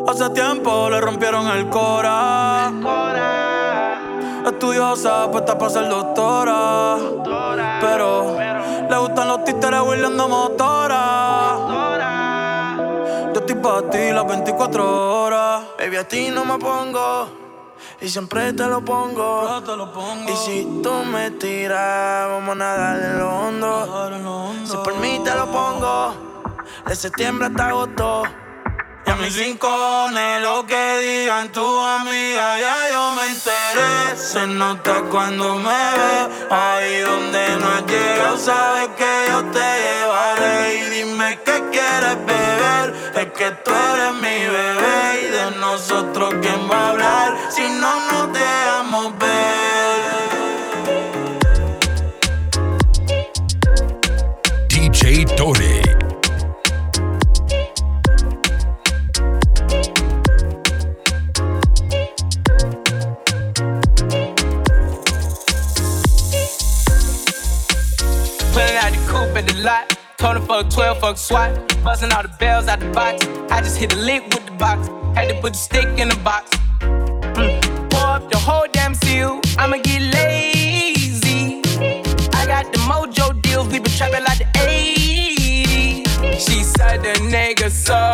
Hace 0.07 0.29
tiempo 0.31 0.91
le 0.91 1.01
rompieron 1.01 1.47
el 1.49 1.69
cora. 1.71 2.69
El 2.69 2.83
cora. 2.83 4.01
Estudiosa, 4.47 5.31
puesta 5.31 5.57
para 5.57 5.71
ser 5.71 5.89
doctora. 5.89 6.97
doctora 6.99 7.79
pero, 7.81 8.35
pero, 8.37 8.89
le 8.91 8.97
gustan 8.99 9.29
los 9.29 9.45
títeres 9.45 9.81
huirleando 9.81 10.29
motora. 10.29 11.57
motora. 11.61 12.77
Yo 13.33 13.41
estoy 13.41 13.55
para 13.55 13.89
ti 13.89 14.13
las 14.13 14.27
24 14.27 15.23
horas. 15.25 15.63
Baby, 15.79 15.97
a 15.97 16.07
ti 16.07 16.29
no 16.31 16.45
me 16.45 16.59
pongo. 16.59 17.50
Y 18.03 18.09
siempre 18.09 18.53
te 18.55 18.67
lo 18.67 18.83
pongo. 18.83 19.61
Lo 19.77 19.93
pongo. 19.93 20.31
Y 20.31 20.37
si 20.37 20.81
tú 20.83 20.93
me 21.05 21.33
tiras, 21.33 22.29
vamos 22.29 22.53
a 22.53 22.55
nadar 22.55 22.97
en 22.97 23.19
lo. 23.19 23.49
En 23.49 23.61
lo 24.25 24.37
hondo. 24.45 24.67
Si 24.67 24.77
por 24.77 24.97
mí 24.97 25.21
te 25.23 25.35
lo 25.35 25.51
pongo. 25.51 26.15
De 26.87 26.97
septiembre 26.97 27.49
hasta 27.49 27.69
agosto 27.69 28.23
mí 29.21 29.31
sin 29.31 29.57
cone, 29.57 30.41
lo 30.41 30.67
que 30.67 30.99
digan 30.99 31.51
tu 31.53 31.65
amiga, 31.81 32.59
ya 32.59 32.91
yo 32.93 33.13
me 33.13 33.27
enteré. 33.27 34.17
Se 34.17 34.47
nota 34.47 35.03
cuando 35.11 35.57
me 35.57 35.83
ve, 35.99 36.29
ahí 36.51 37.01
donde 37.01 37.57
no 37.61 37.69
has 37.69 37.87
llegado, 37.87 38.39
sabes 38.39 38.89
que 38.97 39.13
yo 39.29 39.45
te 39.57 39.69
llevaré. 39.85 40.75
Y 40.75 40.91
dime 40.91 41.39
qué 41.45 41.63
quieres 41.71 42.17
beber, 42.27 42.95
es 43.15 43.33
que 43.33 43.51
tú 43.65 43.71
eres 43.71 44.15
mi 44.15 44.39
bebé. 44.57 45.23
Y 45.23 45.27
de 45.37 45.51
nosotros, 45.59 46.35
¿quién 46.41 46.71
va 46.71 46.77
a 46.77 46.91
hablar 46.91 47.37
si 47.51 47.69
no 47.69 47.93
nos 48.11 48.33
dejamos 48.33 49.19
ver? 49.19 50.01
DJ 54.69 55.27
Torres. 55.37 55.80
The 69.43 69.53
at 69.53 69.57
the 69.57 69.63
lot. 69.63 69.99
Told 70.19 70.37
him 70.37 70.47
fuck 70.47 70.71
12, 70.71 71.01
fuck 71.01 71.17
SWAT. 71.17 71.83
Busting 71.83 72.13
all 72.13 72.23
the 72.23 72.29
bells 72.39 72.69
out 72.69 72.81
the 72.81 72.91
box. 72.91 73.27
I 73.51 73.61
just 73.61 73.77
hit 73.79 73.93
a 73.95 73.97
lick 73.97 74.23
with 74.25 74.45
the 74.47 74.53
box. 74.53 74.89
Had 75.15 75.29
to 75.29 75.41
put 75.41 75.53
the 75.53 75.59
stick 75.59 75.99
in 75.99 76.09
the 76.09 76.17
box. 76.17 76.51
Mm. 76.81 77.91
Pour 77.91 78.07
up 78.07 78.31
the 78.31 78.39
whole 78.39 78.67
damn 78.73 78.95
seal. 78.95 79.41
I'ma 79.59 79.79
get 79.79 80.03
lazy. 80.15 81.63
I 82.33 82.47
got 82.47 82.73
the 82.73 82.79
mojo 82.89 83.41
deals. 83.43 83.69
We 83.69 83.79
been 83.79 83.93
trapping 83.93 84.25
like 84.25 84.39
the 84.39 84.49
80s. 84.59 86.07
She 86.35 86.63
said 86.63 87.03
the 87.03 87.15
nigga 87.35 87.71
so. 87.71 88.13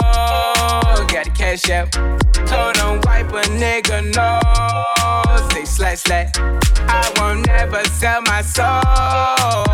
Got 1.12 1.24
the 1.24 1.30
cash 1.36 1.70
out. 1.70 1.92
Told 2.46 2.76
him 2.76 3.00
wipe 3.04 3.32
a 3.32 3.42
nigga 3.48 4.14
no. 4.14 4.95
Say 5.56 5.64
slash 5.64 5.98
slash. 6.00 6.32
I 6.36 7.12
won't 7.16 7.46
never 7.46 7.82
sell 7.84 8.20
my 8.26 8.42
soul. 8.42 8.66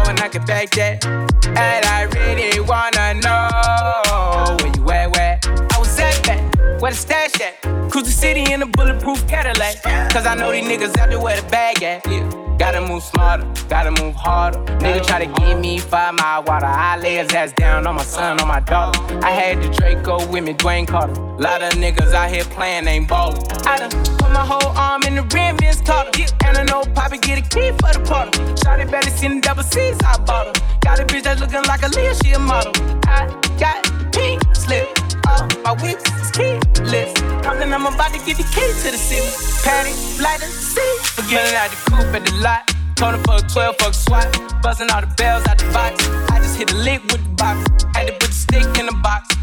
And 0.09 0.21
I 0.21 0.29
can 0.31 0.45
back 0.45 0.71
that. 0.77 1.05
And 1.05 1.85
I 1.85 2.03
really 2.03 2.61
wanna 2.61 3.15
know 3.15 4.57
where 4.61 4.77
you 4.77 4.91
at, 4.93 5.11
where? 5.17 5.41
I 5.45 5.79
was 5.81 5.89
at. 5.99 6.81
Where 6.81 6.93
the 6.93 6.97
stash 6.97 7.41
at? 7.41 7.62
Cruise 8.03 8.17
the 8.17 8.21
city 8.21 8.53
in 8.53 8.63
a 8.63 8.67
bulletproof 8.67 9.29
Cadillac. 9.29 9.81
Cause 10.13 10.27
I 10.27 10.35
know 10.35 10.51
these 10.51 10.65
niggas 10.65 10.99
out 10.99 11.11
there 11.11 11.21
where 11.21 11.41
the 11.41 11.49
bag 11.51 11.83
at. 11.85 12.05
Yeah. 12.07 12.29
Gotta 12.59 12.81
move 12.81 13.03
smarter, 13.03 13.47
gotta 13.69 13.93
move 14.03 14.17
harder. 14.17 14.59
Nigga 14.83 15.07
try 15.07 15.25
to 15.25 15.41
give 15.41 15.61
me 15.61 15.79
five 15.79 16.15
mile 16.15 16.43
water. 16.43 16.67
I 16.67 16.97
lay 16.97 17.17
his 17.17 17.33
ass 17.33 17.53
down 17.53 17.87
on 17.87 17.95
my 17.95 18.03
son, 18.03 18.41
on 18.41 18.49
my 18.49 18.59
daughter. 18.59 18.99
I 19.25 19.31
had 19.31 19.63
the 19.63 19.69
Draco 19.69 20.27
with 20.27 20.43
me, 20.43 20.53
Dwayne 20.55 20.87
Carter. 20.87 21.15
Lot 21.39 21.63
of 21.63 21.75
niggas 21.75 22.13
out 22.13 22.31
here 22.31 22.45
playing, 22.45 22.89
ain't 22.89 23.09
ballin'. 23.09 23.41
I 23.67 23.79
done 23.79 23.91
put 23.91 24.33
my 24.33 24.45
whole 24.45 24.77
arm 24.77 25.03
in 25.05 25.15
the 25.15 25.23
rim, 25.23 25.57
Vince 25.59 25.81
Carter. 25.81 26.11
And 26.45 26.59
I 26.59 26.65
know 26.65 26.83
Poppy 26.95 27.19
get 27.19 27.39
a 27.39 27.43
key 27.43 27.71
for 27.71 27.93
the 27.93 28.03
party. 28.05 28.37
Shotty 28.63 28.91
better 28.91 29.11
seen 29.11 29.37
the 29.37 29.41
double 29.43 29.63
C's, 29.63 29.97
I 30.05 30.19
bought 30.19 30.57
her. 30.57 30.79
Got 30.81 30.99
a 30.99 31.05
bitch 31.05 31.23
that's 31.23 31.41
looking 31.41 31.63
like 31.65 31.83
a 31.83 31.89
Leah, 31.89 32.15
she 32.17 32.33
a 32.33 32.39
model. 32.39 32.73
I 33.07 33.29
got 33.61 33.85
pink 34.13 34.43
slip. 34.57 35.12
Uh, 35.33 35.49
my 35.65 35.73
whips 35.83 36.31
keyless. 36.37 37.13
Compton, 37.43 37.73
I'm 37.73 37.87
about 37.87 38.13
to 38.13 38.21
get 38.27 38.37
the 38.37 38.45
key 38.53 38.69
to 38.85 38.89
the 38.93 39.01
city. 39.01 39.33
Patty, 39.65 39.93
light 40.23 40.41
see. 40.41 40.93
Forgetting 41.17 41.57
out 41.57 41.71
the 41.71 41.79
coupe 41.89 42.15
at 42.15 42.25
the 42.27 42.35
lot. 42.45 42.69
Told 42.97 43.15
him 43.15 43.23
fuck 43.25 43.49
12, 43.49 43.77
fuck 43.79 43.95
SWAT. 43.95 44.29
Buzzing 44.63 44.91
all 44.91 45.01
the 45.01 45.13
bells 45.17 45.47
out 45.47 45.59
the 45.59 45.65
box. 45.73 46.07
I 46.31 46.39
just 46.39 46.57
hit 46.59 46.71
a 46.73 46.77
lick 46.77 47.03
with 47.05 47.23
the 47.25 47.35
box. 47.41 47.59
Had 47.95 48.09
to 48.09 48.13
put 48.13 48.29
the 48.29 48.41
stick 48.45 48.79
in 48.79 48.87
the 48.87 48.99
box. 49.03 49.35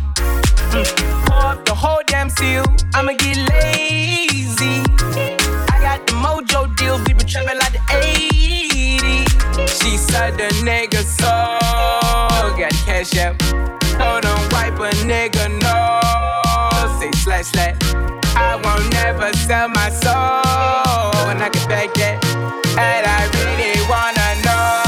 Mm. 0.71 1.25
Pour 1.25 1.45
up 1.53 1.65
the 1.65 1.73
whole 1.73 2.01
damn 2.05 2.29
seal. 2.29 2.65
I'ma 2.93 3.13
get 3.13 3.37
lazy. 3.49 4.85
I 5.73 5.77
got 5.81 6.05
the 6.05 6.13
mojo 6.13 6.75
deals. 6.77 7.01
We 7.07 7.13
been 7.13 7.27
trapping 7.27 7.57
like 7.57 7.73
the 7.73 7.83
80s. 7.89 9.81
She 9.81 9.97
said 9.97 10.37
the 10.37 10.49
nigga 10.63 11.03
so. 11.03 12.18
Cash 12.99 13.17
out. 13.19 13.39
Told 13.95 14.25
him 14.25 14.49
wipe 14.51 14.75
a 14.75 14.91
nigga 15.07 15.47
no. 15.63 16.99
Say 16.99 17.11
slash 17.23 17.45
slash. 17.45 17.77
I 18.35 18.59
won't 18.61 18.91
never 18.91 19.31
sell 19.37 19.69
my 19.69 19.89
soul. 19.89 21.31
And 21.31 21.41
I 21.41 21.47
can 21.47 21.65
back 21.69 21.93
that. 21.93 22.19
And 22.75 23.05
I 23.07 23.23
really 23.39 23.79
wanna 23.87 24.27
know 24.43 24.83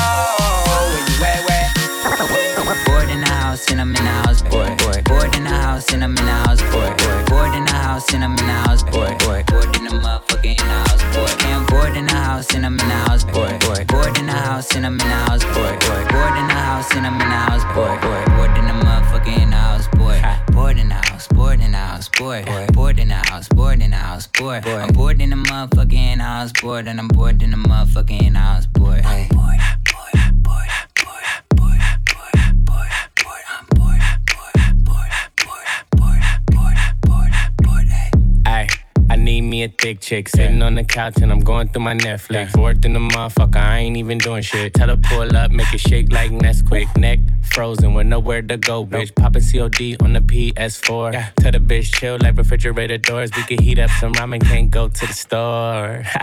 where 0.83 0.99
you 1.07 1.23
at, 1.23 1.39
where? 1.47 2.85
Bored 2.85 3.09
in 3.09 3.21
the 3.21 3.27
house 3.27 3.71
and 3.71 3.79
I'm 3.79 3.95
in 3.95 4.03
the 4.03 4.11
house, 4.27 4.41
boy. 4.41 4.75
Bored 5.05 5.33
in 5.37 5.45
the 5.45 5.49
house 5.49 5.93
and 5.93 6.03
I'm 6.03 6.17
in 6.17 6.25
the 6.25 6.31
house, 6.31 6.61
boy. 6.63 6.93
Bored 7.27 7.55
in 7.55 7.63
the 7.63 7.71
house 7.71 8.13
and 8.13 8.25
I'm 8.25 8.31
in 8.31 8.45
the 8.45 8.59
house, 8.67 8.83
boy. 8.83 9.15
Bored 9.47 9.73
in 9.77 9.85
the 9.85 9.91
motherfucking 9.91 10.59
house, 10.59 11.01
boy. 11.15 11.40
In 12.01 12.07
the 12.07 12.15
house 12.15 12.55
and 12.55 12.65
I'm 12.65 12.79
in 12.79 12.87
the 12.87 12.95
house, 12.95 13.23
boy. 13.25 13.59
Bored 13.85 14.17
in 14.17 14.25
the 14.25 14.31
house 14.31 14.75
and 14.75 14.87
I'm 14.87 14.93
in 14.93 14.97
the 14.97 15.03
house, 15.03 15.43
boy. 15.43 15.77
Bored 15.85 16.35
in 16.35 16.47
the 16.47 16.55
house 16.55 16.95
and 16.95 17.05
I'm 17.05 17.13
in 17.13 17.29
the 17.29 17.35
house, 17.35 17.63
boy. 17.75 17.95
Bored 18.35 18.57
in 18.57 18.65
the 18.65 18.73
motherfucking 18.73 19.53
house, 19.53 19.87
boy. 19.89 20.19
Bored 20.51 20.79
in 20.79 20.89
the 20.89 20.95
house, 20.95 21.27
bored 21.27 21.61
in 21.61 21.73
the 21.73 21.77
house, 21.77 22.09
boy. 22.09 22.43
Bored 22.73 22.97
in 22.97 23.09
the 23.09 23.13
house, 23.13 23.47
bored 23.49 23.83
in 23.83 23.91
the 23.91 23.97
house, 23.97 24.25
boy. 24.25 24.61
I'm 24.65 24.93
bored 24.93 25.21
in 25.21 25.29
the 25.29 25.35
motherfucking 25.35 26.17
house, 26.17 26.51
bored 26.59 26.87
and 26.87 26.99
I'm 26.99 27.07
bored 27.07 27.43
in 27.43 27.51
the 27.51 27.57
motherfucking 27.57 28.35
house, 28.35 28.65
boy. 28.65 29.01
Hey. 29.03 29.29
Need 39.21 39.41
me 39.41 39.63
a 39.63 39.69
thick 39.69 39.99
chick 39.99 40.27
sitting 40.29 40.61
on 40.61 40.75
the 40.75 40.83
couch 40.83 41.17
and 41.21 41.31
I'm 41.31 41.39
going 41.39 41.69
through 41.69 41.83
my 41.83 41.93
Netflix. 41.95 42.53
Bored 42.53 42.83
in 42.85 42.93
the 42.93 42.99
motherfucker, 42.99 43.55
I 43.55 43.79
ain't 43.79 43.97
even 43.97 44.17
doing 44.17 44.41
shit. 44.41 44.73
Tell 44.73 44.89
her 44.89 44.97
pull 44.97 45.35
up, 45.35 45.51
make 45.51 45.73
it 45.73 45.79
shake 45.79 46.11
like 46.11 46.31
Nesquik. 46.31 46.97
Neck 46.97 47.19
frozen 47.53 47.93
with 47.93 48.07
nowhere 48.07 48.41
to 48.41 48.57
go, 48.57 48.85
bitch. 48.85 49.15
Poppin' 49.15 49.41
COD 49.41 50.01
on 50.03 50.13
the 50.13 50.21
PS4. 50.21 51.33
Tell 51.35 51.51
the 51.51 51.59
bitch 51.59 51.93
chill 51.95 52.17
like 52.19 52.37
refrigerator 52.37 52.97
doors. 52.97 53.31
We 53.35 53.43
can 53.43 53.61
heat 53.61 53.79
up 53.79 53.89
some 53.99 54.13
ramen, 54.13 54.41
can't 54.41 54.71
go 54.71 54.87
to 54.89 55.07
the 55.07 55.13
store. 55.13 56.03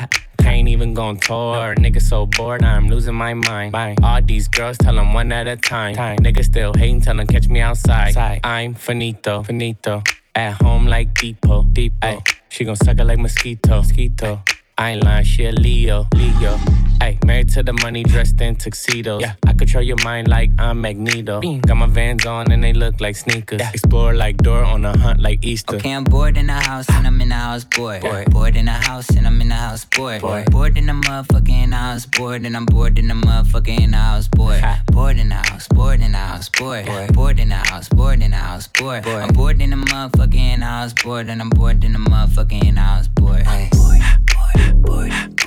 Can't 0.40 0.68
even 0.68 0.94
go 0.94 1.02
on 1.02 1.18
tour. 1.18 1.74
Nigga 1.74 2.00
so 2.00 2.24
bored, 2.24 2.62
I'm 2.62 2.88
losing 2.88 3.14
my 3.14 3.34
mind. 3.34 3.74
All 4.02 4.22
these 4.22 4.48
girls 4.48 4.78
tell 4.78 4.94
them 4.94 5.12
one 5.12 5.30
at 5.30 5.46
a 5.46 5.56
time. 5.56 5.94
Nigga 5.96 6.42
still 6.44 6.72
hating, 6.74 7.02
tell 7.02 7.16
them 7.16 7.26
catch 7.26 7.48
me 7.48 7.60
outside. 7.60 8.16
I'm 8.44 8.74
finito, 8.74 9.42
finito. 9.42 10.02
At 10.38 10.62
home 10.62 10.86
like 10.86 11.14
Depot, 11.14 11.64
Depot. 11.64 11.96
Ay, 12.00 12.22
she 12.48 12.64
gon' 12.64 12.76
suck 12.76 12.96
it 13.00 13.04
like 13.04 13.18
mosquito, 13.18 13.78
mosquito. 13.78 14.40
I 14.80 14.90
ain't 14.90 15.02
lying, 15.02 15.24
she 15.24 15.44
a 15.44 15.50
Leo, 15.50 16.06
Leo. 16.14 16.56
Ay, 17.00 17.18
married 17.26 17.48
to 17.50 17.64
the 17.64 17.72
money, 17.72 18.04
dressed 18.04 18.40
in 18.40 18.54
tuxedos. 18.54 19.20
Yeah, 19.20 19.34
I 19.44 19.52
control 19.52 19.82
your 19.82 19.96
mind 20.04 20.28
like 20.28 20.50
I'm 20.56 20.80
Magneto. 20.80 21.40
Got 21.40 21.74
my 21.74 21.86
vans 21.86 22.24
on 22.26 22.52
and 22.52 22.62
they 22.62 22.72
look 22.72 23.00
like 23.00 23.16
sneakers. 23.16 23.60
Explore 23.60 24.14
like 24.14 24.36
Dora 24.36 24.68
on 24.68 24.84
a 24.84 24.96
hunt 24.96 25.20
like 25.20 25.44
Easter. 25.44 25.76
Okay, 25.76 25.90
I'm 25.92 26.04
bored 26.04 26.36
in 26.36 26.46
the 26.46 26.52
house 26.52 26.88
and 26.90 27.08
I'm 27.08 27.20
in 27.20 27.30
the 27.30 27.34
house, 27.34 27.64
boy. 27.64 27.98
Bored 28.30 28.54
in 28.54 28.66
the 28.66 28.70
house 28.70 29.10
and 29.10 29.26
I'm 29.26 29.40
in 29.40 29.48
the 29.48 29.56
house, 29.56 29.84
boy. 29.84 30.20
Bored 30.20 30.78
in 30.78 30.86
the 30.86 30.92
motherfucking 30.92 31.72
house, 31.72 32.06
bored 32.06 32.46
and 32.46 32.56
I'm 32.56 32.64
bored 32.64 33.00
in 33.00 33.08
the 33.08 33.14
motherfucking 33.14 33.94
house, 33.94 34.28
boy. 34.28 34.62
Bored 34.92 35.18
in 35.18 35.30
the 35.30 35.34
house, 35.34 35.66
bored 35.66 36.00
in 36.00 36.12
the 36.12 36.18
house, 36.18 36.48
boy. 36.50 36.84
Bored 37.14 37.40
in 37.40 37.48
the 37.48 37.56
house, 37.56 37.88
bored 37.88 38.22
in 38.22 38.30
the 38.30 38.36
house, 38.36 38.68
boy. 38.68 39.02
I'm 39.04 39.34
bored 39.34 39.60
in 39.60 39.70
the 39.70 39.76
motherfucking 39.76 40.62
house, 40.62 40.92
bored 40.92 41.28
and 41.28 41.40
I'm 41.40 41.50
bored 41.50 41.82
in 41.82 41.94
the 41.94 41.98
motherfucking 41.98 42.76
house, 42.76 43.08
boy. 43.08 43.42
Hey. 44.54 44.78
Just 45.08 45.37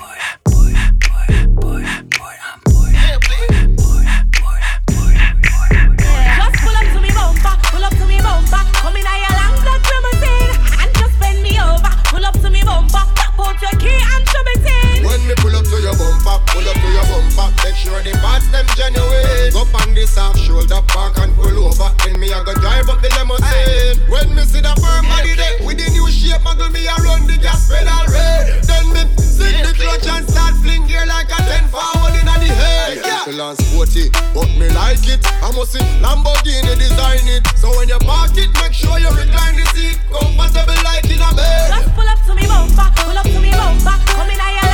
pull 16.52 16.68
up 16.68 16.76
to 16.76 16.90
your 16.92 17.06
bumper, 17.08 17.48
make 17.64 17.76
sure 17.76 18.00
the 18.04 18.12
parts 18.20 18.48
them 18.52 18.68
genuine. 18.76 19.56
Up 19.56 19.72
on 19.82 19.96
this 19.96 20.16
half 20.16 20.38
shoulder 20.38 20.84
back 20.92 21.18
and 21.20 21.34
pull 21.36 21.56
over, 21.66 21.90
then 22.04 22.20
me 22.20 22.32
I 22.32 22.44
go 22.44 22.54
drive 22.60 22.88
up 22.92 23.00
the 23.02 23.10
limousine. 23.16 23.98
When 24.12 24.36
me 24.36 24.44
see 24.44 24.62
the 24.62 24.76
firm 24.80 25.08
body 25.08 25.36
there 25.36 25.64
with 25.66 25.80
the 25.80 25.88
new 25.92 26.08
shape, 26.12 26.44
muggle 26.44 26.72
me 26.72 26.88
around 26.88 27.28
the 27.28 27.40
gas 27.40 27.72
pedal 27.72 28.06
red. 28.12 28.64
Then 28.68 28.86
me 28.92 29.02
sing 29.20 29.64
the 29.64 29.72
clutch 29.74 30.08
and 30.08 30.28
start 30.28 30.56
fling 30.60 30.88
gear 30.88 31.06
like 31.08 31.32
a 31.32 31.40
ten 31.48 31.66
forward 31.72 32.16
in 32.20 32.26
the 32.28 32.52
head. 32.52 33.00
Yeah. 33.00 33.24
Little 33.28 33.56
and 33.56 33.58
sporty, 33.58 34.12
but 34.36 34.50
me 34.60 34.68
like 34.76 35.08
it. 35.08 35.24
I 35.40 35.50
must 35.56 35.72
see 35.72 35.84
Lamborghini 36.04 36.76
design 36.76 37.26
it. 37.32 37.48
So 37.56 37.72
when 37.80 37.88
you 37.88 38.00
park 38.04 38.36
it, 38.36 38.52
make 38.60 38.76
sure 38.76 39.00
you 39.00 39.10
recline 39.16 39.56
the 39.56 39.66
seat, 39.72 39.98
comfortable 40.12 40.80
like 40.84 41.08
in 41.08 41.22
a 41.24 41.32
bed. 41.32 41.72
Just 41.72 41.96
pull 41.96 42.08
up 42.08 42.20
to 42.28 42.36
me 42.36 42.44
bumper, 42.44 42.88
pull 43.00 43.18
up 43.18 43.26
to 43.26 43.40
me 43.40 43.52
bumper. 43.52 43.96
Come 44.12 44.30
in 44.30 44.38
your 44.38 44.71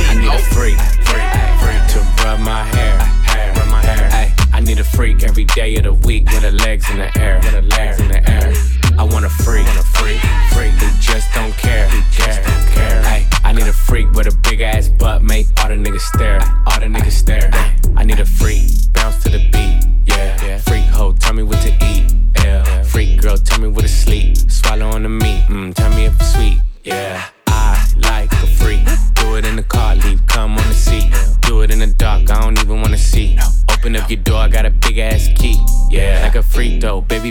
I 0.00 0.14
need 0.14 0.28
a 0.28 0.38
freak, 0.54 0.78
freak, 1.06 1.30
freak 1.60 1.82
to 1.92 2.00
rub 2.22 2.40
my 2.40 2.64
hair, 2.64 2.98
hair, 3.24 3.52
I 4.52 4.60
need 4.60 4.78
a 4.78 4.84
freak 4.84 5.22
every 5.22 5.44
day 5.44 5.76
of 5.76 5.84
the 5.84 5.92
week 5.92 6.24
with 6.26 6.42
her 6.42 6.50
legs 6.50 6.90
in 6.90 6.98
the 6.98 7.18
air. 7.18 7.40
I 8.98 9.04
wanna 9.04 9.28
freak, 9.30 9.66
freak, 9.94 10.20
freak 10.52 10.72
who 10.72 11.00
just 11.00 11.32
don't 11.34 11.52
care, 11.56 11.88
who 11.88 12.02
I 13.44 13.52
need 13.52 13.66
a 13.66 13.72
freak 13.72 14.10
with 14.12 14.26
a 14.26 14.36
big 14.42 14.60
ass 14.60 14.88
butt, 14.88 15.22
make 15.22 15.46
all 15.62 15.68
the 15.68 15.74
niggas 15.74 16.00
stare, 16.00 16.40
all 16.66 16.80
the 16.80 16.86
niggas 16.86 17.12
stare. 17.12 17.50
I 17.96 18.04
need 18.04 18.20
a 18.20 18.26
freak, 18.26 18.64
bounce 18.92 19.22
to 19.22 19.30
the 19.30 19.48
beat, 19.50 19.84
yeah. 20.06 20.58
Freak 20.58 20.84
hoe, 20.86 21.12
tell 21.12 21.32
me 21.32 21.42
what 21.42 21.62
to 21.62 21.72
eat, 21.84 22.12
yeah. 22.40 22.82
Freak 22.82 23.22
girl, 23.22 23.38
tell 23.38 23.60
me 23.60 23.68
what 23.68 23.82
to 23.82 23.88
sleep. 23.88 24.36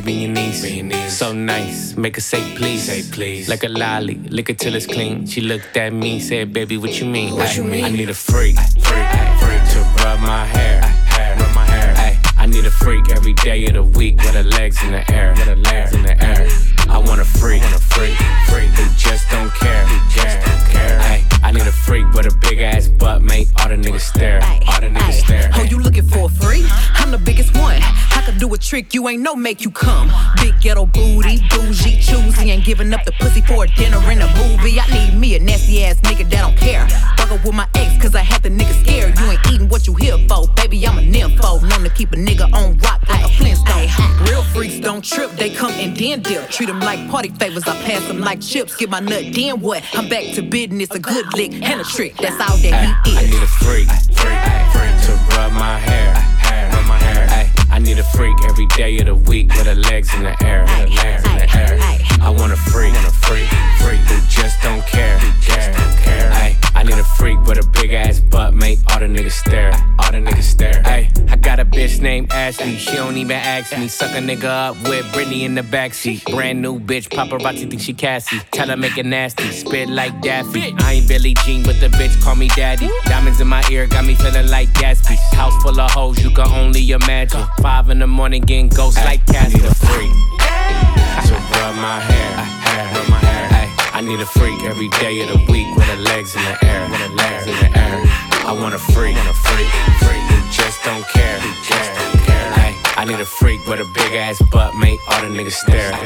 Freak 0.02 0.16
though, 0.26 0.32
baby, 0.32 0.62
be 0.62 0.72
your 0.76 0.86
niece. 0.86 1.18
So 1.18 1.34
nice, 1.34 1.95
make 1.95 2.16
her 2.16 2.22
say 2.22 2.56
please. 2.56 2.84
Say 2.84 3.04
please. 3.12 3.50
Like 3.50 3.64
a 3.64 3.70
lolly, 3.70 4.16
lick 4.16 4.50
it 4.50 4.60
till 4.60 4.76
it's 4.76 4.86
clean. 4.86 5.26
She 5.26 5.41
looked 5.41 5.76
at 5.78 5.93
me, 5.93 6.20
said, 6.20 6.54
baby, 6.54 6.78
what 6.78 7.00
you 7.00 7.06
mean? 7.06 7.36
What 7.36 7.56
you 7.56 7.64
mean? 7.64 7.86
I 7.86 7.89
need 7.89 8.10
a 8.10 8.14
freak, 8.14 8.58
freak, 8.58 9.08
freak 9.39 9.64
to 9.74 9.80
rub 10.04 10.20
my 10.20 10.45
hair, 10.45 10.82
hair, 10.82 11.36
rub 11.38 11.56
my 11.56 11.66
hair. 11.66 11.93
Ay, 11.98 12.20
I 12.38 12.45
need 12.45 12.66
a 12.66 12.72
freak 12.72 13.10
every 13.10 13.34
day 13.34 13.66
of 13.68 13.74
the 13.74 13.84
week 13.84 14.18
with 14.18 14.34
her 14.36 14.43
legs 14.43 14.84
in 14.84 14.91
the 14.91 15.12
air, 15.12 15.32
with 15.32 15.48
her 15.48 15.56
legs 15.56 15.93
in 15.93 16.04
the 16.04 16.24
air. 16.24 16.48
I 16.89 16.98
want 16.98 17.22
a 17.22 17.26
freak, 17.26 17.62
want 17.62 17.76
a 17.76 17.80
freak, 17.80 18.18
freak 18.48 18.70
who 18.70 18.89
just 18.95 19.30
don't 19.30 19.54
care, 19.54 19.86
who 19.86 20.10
just 20.10 20.45
don't 20.45 20.72
care. 20.72 21.16
Need 21.58 21.66
a 21.66 21.72
freak 21.72 22.05
with 22.14 22.28
a 22.28 22.38
big 22.38 22.60
ass 22.60 22.88
butt, 22.88 23.24
make 23.24 23.47
all 23.60 23.70
the 23.70 23.76
niggas 23.76 24.01
stare, 24.01 24.39
all 24.43 24.80
the 24.80 24.89
niggas 24.89 25.26
stare. 25.26 25.49
Oh, 25.55 25.64
you 25.64 25.80
looking 25.80 26.03
for 26.03 26.26
a 26.26 26.30
free? 26.30 26.64
I'm 26.93 27.10
the 27.10 27.18
biggest 27.18 27.58
one. 27.58 27.82
I 27.82 28.22
could 28.24 28.38
do 28.38 28.53
a 28.53 28.58
trick 28.60 28.93
you 28.93 29.10
ain't 29.10 29.24
no 29.24 29.36
make 29.36 29.62
you 29.62 29.72
come. 29.72 30.12
Big 30.36 30.53
ghetto 30.62 30.86
booty, 30.86 31.39
bougie, 31.49 31.99
choosy, 31.99 32.51
ain't 32.51 32.64
giving 32.64 32.93
up 32.93 33.03
the 33.05 33.12
pussy 33.14 33.41
for 33.41 33.64
a 33.64 33.68
dinner 33.70 33.97
and 33.97 34.22
a 34.22 34.28
movie. 34.38 34.80
I 34.80 34.86
need 34.93 35.18
me 35.18 35.36
a 35.36 35.39
nasty 35.39 35.84
ass 35.84 35.95
nigga 36.01 36.30
that 36.30 36.41
don't 36.41 36.58
care. 36.58 36.88
Fuck 37.18 37.32
up 37.32 37.43
with 37.43 37.55
my 37.55 37.68
ex, 37.74 37.99
cause 37.99 38.14
I 38.14 38.22
had 38.22 38.43
the 38.43 38.49
nigga 38.49 38.80
scared. 38.84 39.18
You 39.18 39.26
ain't 39.32 39.51
eating 39.51 39.68
what 39.68 39.88
you 39.88 39.95
here 39.95 40.18
for, 40.30 40.47
baby. 40.58 40.86
I'm 40.86 40.99
a 40.99 41.01
nympho. 41.01 41.68
Known 41.68 41.84
to 41.86 41.89
keep 41.89 42.12
a 42.12 42.18
nigga 42.18 42.53
on 42.53 42.78
rock 42.78 43.01
like 43.10 43.26
a 43.26 43.30
Flintstone. 43.30 43.88
Real 44.28 44.43
freaks 44.43 44.80
don't 44.80 45.03
trip, 45.03 45.32
they 45.32 45.49
come 45.49 45.72
and 45.72 45.95
then 45.97 46.22
dip. 46.22 46.49
Treat 46.49 46.68
them 46.68 46.82
like 46.82 47.10
party 47.10 47.30
favors, 47.30 47.68
I 47.68 47.76
pass 47.84 48.08
them 48.08 48.20
like 48.20 48.41
chips. 48.41 48.76
Get 48.76 48.91
my 48.91 48.99
nut, 48.99 49.26
then 49.34 49.60
what? 49.62 49.84
I'm 49.93 50.08
back 50.08 50.36
to 50.36 50.41
business, 50.41 50.91
a 50.91 50.99
good 50.99 51.34
lick 51.34 51.47
and 51.54 51.82
a 51.82 51.84
trick. 51.84 52.16
That's 52.18 52.39
all 52.39 52.58
that 52.58 53.06
he 53.06 53.18
I 53.18 53.22
need 53.26 53.41
a 53.41 53.48
freak, 53.48 53.88
freak, 54.16 54.39
freak 54.74 54.95
to 55.08 55.14
rub 55.36 55.52
my 55.54 55.78
hair, 55.80 56.14
hair, 56.14 56.72
rub 56.72 56.86
my 56.88 56.98
hair. 56.98 57.28
Ay, 57.30 57.52
I 57.72 57.80
need 57.80 58.00
a 58.00 58.04
freak 58.16 58.36
every 58.48 58.68
day 58.78 58.98
of 59.00 59.06
the 59.06 59.16
week 59.16 59.54
with 59.54 59.68
her 59.68 59.76
legs 59.76 60.14
in 60.16 60.24
the 60.24 60.36
air, 60.43 60.62
with 60.64 60.70
her 60.72 60.88
legs 60.88 61.26
in 61.26 61.38
the 61.38 61.58
air. 61.58 61.80
I 62.22 62.30
want 62.30 62.52
a 62.52 62.58
freak, 62.58 62.93
want 62.93 63.08
a 63.08 63.12
freak, 63.12 63.48
freak 63.80 64.00
who 64.10 64.20
just 64.28 64.62
don't 64.62 64.86
care, 64.86 65.18
who 65.20 65.30
just 65.41 65.72
don't 65.72 65.98
care. 66.04 66.32
Ay, 66.32 66.58
I 66.78 66.84
need 66.84 66.94
a 66.94 67.04
freak 67.04 67.42
with 67.48 67.58
a 67.58 67.68
big 67.70 67.92
ass 67.92 68.20
butt, 68.20 68.54
make 68.54 68.78
all 68.92 69.00
the 69.00 69.08
niggas 69.08 69.32
stare, 69.32 69.74
all 69.98 70.12
the 70.12 70.20
niggas 70.20 70.44
stare. 70.44 70.84
Hey, 70.84 71.10
I 71.28 71.36
got 71.36 71.60
a 71.60 71.66
bitch 71.66 72.00
named 72.02 72.32
Ashley, 72.32 72.78
she 72.78 72.96
don't 72.96 73.18
even 73.18 73.36
ask 73.36 73.76
me. 73.76 73.88
Suck 73.88 74.12
a 74.12 74.20
nigga 74.20 74.44
up 74.44 74.76
with 74.84 75.04
Britney 75.06 75.42
in 75.42 75.56
the 75.56 75.64
backseat. 75.64 76.24
Brand 76.32 76.62
new 76.62 76.80
bitch, 76.80 77.10
paparazzi 77.10 77.68
think 77.68 77.82
she 77.82 77.96
Cassie. 77.96 78.38
Tell 78.52 78.68
her 78.68 78.78
make 78.78 78.96
it 79.00 79.08
nasty, 79.08 79.50
spit 79.52 79.90
like 79.90 80.22
Daffy. 80.22 80.72
I 80.78 80.94
ain't 80.94 81.08
Billie 81.08 81.34
Jean, 81.46 81.64
but 81.64 81.80
the 81.80 81.88
bitch 81.88 82.22
call 82.22 82.36
me 82.36 82.48
daddy. 82.50 82.88
Diamonds 83.06 83.42
in 83.42 83.48
my 83.48 83.64
ear 83.72 83.88
got 83.88 84.06
me 84.06 84.14
feeling 84.14 84.48
like 84.48 84.70
Gatsby. 84.74 85.18
House 85.34 85.60
full 85.64 85.80
of 85.82 85.90
hoes, 85.90 86.24
you 86.24 86.30
can 86.30 86.48
only 86.48 86.92
imagine. 86.92 87.44
Five 87.60 87.90
in 87.90 87.98
the 87.98 88.08
morning, 88.08 88.44
getting 88.44 88.70
ghosts 88.70 89.04
like 89.04 89.26
Cassie. 89.26 89.58
I 89.58 89.62
need 89.62 89.66
a 89.66 89.74
freak 89.74 90.12
to 91.26 91.34
rub 91.34 91.76
my 91.76 92.00
hair, 92.02 92.38
hair, 92.38 92.94
rub 92.94 93.10
my 93.10 93.18
hair. 93.18 93.37
I 93.98 94.02
need 94.02 94.20
a 94.20 94.28
freak 94.28 94.62
every 94.62 94.89
day 95.02 95.26
of 95.26 95.30
the 95.34 95.41
week 95.52 95.74
with 95.74 95.89
her 95.89 95.98
legs 95.98 96.36
in 96.36 96.43
the 96.45 96.66
air, 96.70 96.86
with 96.86 97.02
her 97.02 97.16
legs 97.18 97.48
in 97.50 97.58
the 97.58 97.80
air. 97.82 97.98
I 98.45 98.54
want 98.54 98.76
a 98.76 98.78
freak, 98.78 99.18
want 99.18 99.28
a 99.28 99.34
freak, 99.34 99.66
freak 100.06 100.22
who 100.30 100.38
just 100.54 100.86
don't 100.86 101.02
care, 101.18 101.39
who 101.41 101.50
just 101.66 101.89
don't 101.98 102.22
care. 102.22 102.54
Ay, 102.62 102.78
I 102.93 103.06
need 103.06 103.18
a 103.20 103.26
freak 103.26 103.66
with 103.66 103.82
a 103.82 103.89
big 103.98 104.14
ass 104.14 104.38
butt, 104.54 104.78
make 104.78 105.02
all 105.10 105.26
the 105.26 105.34
niggas 105.34 105.58
stare. 105.66 105.98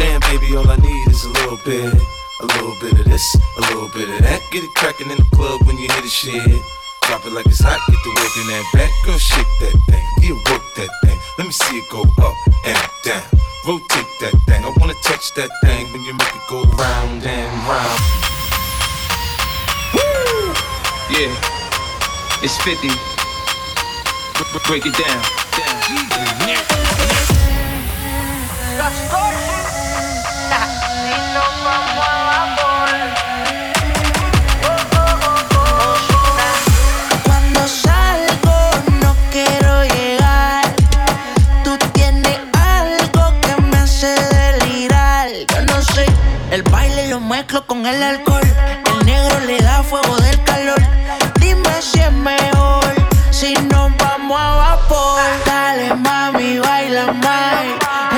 Damn, 0.00 0.20
baby, 0.32 0.56
all 0.56 0.64
I 0.64 0.76
need 0.80 1.08
is 1.12 1.24
a 1.24 1.32
little 1.36 1.60
bit. 1.60 1.92
A 2.40 2.46
little 2.46 2.76
bit 2.80 3.00
of 3.00 3.04
this, 3.04 3.36
a 3.36 3.60
little 3.68 3.90
bit 3.92 4.08
of 4.08 4.24
that. 4.24 4.40
Get 4.50 4.64
it 4.64 4.72
crackin' 4.74 5.10
in 5.10 5.18
the 5.18 5.28
club 5.36 5.60
when 5.66 5.76
you 5.76 5.84
hear 5.92 6.00
the 6.00 6.08
shit. 6.08 6.48
Drop 7.02 7.26
it 7.26 7.32
like 7.36 7.44
it's 7.44 7.60
hot, 7.60 7.76
get 7.92 8.00
the 8.00 8.12
work 8.16 8.34
in 8.40 8.46
that 8.56 8.64
back. 8.72 8.90
Girl, 9.04 9.18
shake 9.18 9.52
that 9.60 9.76
thing, 9.84 10.06
yeah, 10.24 10.32
work 10.48 10.64
that 10.80 10.88
thing. 11.04 11.18
Let 11.36 11.46
me 11.46 11.52
see 11.52 11.76
it 11.76 11.84
go 11.90 12.08
up 12.24 12.36
and 12.64 12.88
down. 13.04 13.47
Rotate 13.68 14.08
that 14.20 14.32
thing. 14.46 14.64
I 14.64 14.72
wanna 14.80 14.94
touch 15.04 15.34
that 15.34 15.50
thing 15.62 15.92
when 15.92 16.02
you 16.02 16.14
make 16.14 16.34
it 16.34 16.40
go 16.48 16.62
round 16.80 17.22
and 17.22 17.52
round. 17.68 18.00
Woo! 19.92 20.54
Yeah, 21.12 21.28
it's 22.42 22.56
50. 22.64 22.88
B- 22.88 22.94
b- 24.54 24.60
break 24.66 24.86
it 24.86 24.96
down. 24.96 25.38
Cuando 29.10 29.57
con 47.78 47.86
el 47.86 48.02
alcohol. 48.02 48.42
El 49.00 49.06
negro 49.06 49.40
le 49.40 49.58
da 49.58 49.82
fuego 49.82 50.16
del 50.16 50.42
calor. 50.42 50.80
Dime 51.38 51.80
si 51.80 52.00
es 52.00 52.12
mejor 52.12 52.92
si 53.30 53.54
nos 53.54 53.96
vamos 53.96 54.40
a 54.40 54.56
vapor. 54.56 55.20
Dale 55.46 55.94
mami, 55.94 56.58
baila 56.58 57.12
más. 57.12 57.64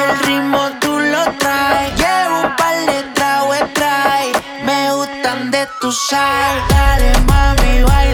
El 0.03 0.27
ritmo 0.27 0.71
tú 0.81 0.99
lo 0.99 1.25
traes. 1.39 1.93
Llevo 2.01 2.41
un 2.47 2.57
par 2.57 2.77
de 2.87 3.03
tragos 3.15 3.59
trae. 3.75 4.33
Me 4.65 4.93
gustan 4.95 5.51
de 5.51 5.69
tu 5.81 5.93
sal. 5.93 6.53
Dale 6.71 7.13
mami, 7.27 7.83
baila 7.83 8.10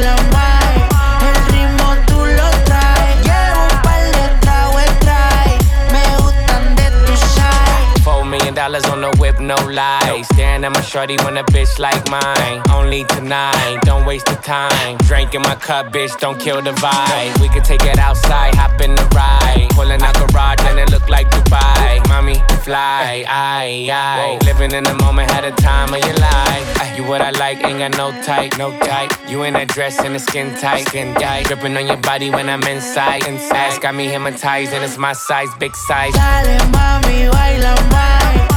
no 9.47 9.57
lies. 9.67 10.27
Staring 10.29 10.65
at 10.65 10.73
my 10.73 10.81
shorty 10.81 11.17
when 11.25 11.37
a 11.37 11.45
bitch 11.45 11.79
like 11.79 12.11
mine. 12.11 12.63
Only 12.71 13.05
tonight, 13.05 13.79
don't 13.83 14.05
waste 14.05 14.27
the 14.27 14.37
time. 14.37 14.97
Drink 14.99 15.35
in 15.35 15.43
my 15.43 15.55
cup, 15.55 15.93
bitch, 15.93 16.19
don't 16.19 16.39
kill 16.39 16.61
the 16.61 16.73
vibe. 16.73 17.41
We 17.41 17.49
could 17.49 17.65
take 17.65 17.85
it 17.85 17.99
outside, 17.99 18.55
hop 18.55 18.81
in 18.81 18.95
the 18.95 19.07
ride. 19.15 19.69
Pulling 19.71 20.03
out 20.03 20.15
garage 20.15 20.61
and 20.69 20.79
it 20.79 20.91
look 20.91 21.09
like 21.09 21.31
Dubai. 21.31 22.07
Mommy, 22.09 22.35
fly, 22.63 23.25
aye, 23.29 23.89
aye. 23.91 24.39
Living 24.45 24.73
in 24.73 24.85
the 24.85 24.95
moment, 24.95 25.31
had 25.31 25.45
a 25.45 25.53
time 25.53 25.95
of 25.95 26.05
your 26.05 26.17
life. 26.17 26.97
You 26.97 27.05
what 27.05 27.21
I 27.21 27.31
like, 27.31 27.63
ain't 27.65 27.79
got 27.79 27.97
no 27.97 28.11
type, 28.23 28.57
no 28.59 28.77
type. 28.81 29.13
You 29.29 29.43
in 29.45 29.55
that 29.55 29.69
dress 29.69 29.99
and 30.01 30.15
the 30.15 30.19
skin 30.19 30.55
tight, 30.57 30.89
skin 30.89 31.15
tight. 31.15 31.47
Dripping 31.47 31.77
on 31.77 31.87
your 31.87 31.99
body 31.99 32.31
when 32.31 32.49
I'm 32.49 32.63
inside, 32.65 33.27
inside. 33.27 33.81
Got 33.81 33.95
me 33.95 34.07
hypnotized 34.07 34.73
and 34.73 34.83
it's 34.83 34.99
my 34.99 35.13
size, 35.13 35.49
big 35.59 35.77
size. 35.77 36.15
Dale 36.15 36.59
mami, 36.73 37.31
baila 37.31 37.75
más. 37.93 38.56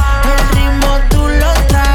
Ritmo 0.80 0.98
tú 1.10 1.28
lo. 1.28 1.89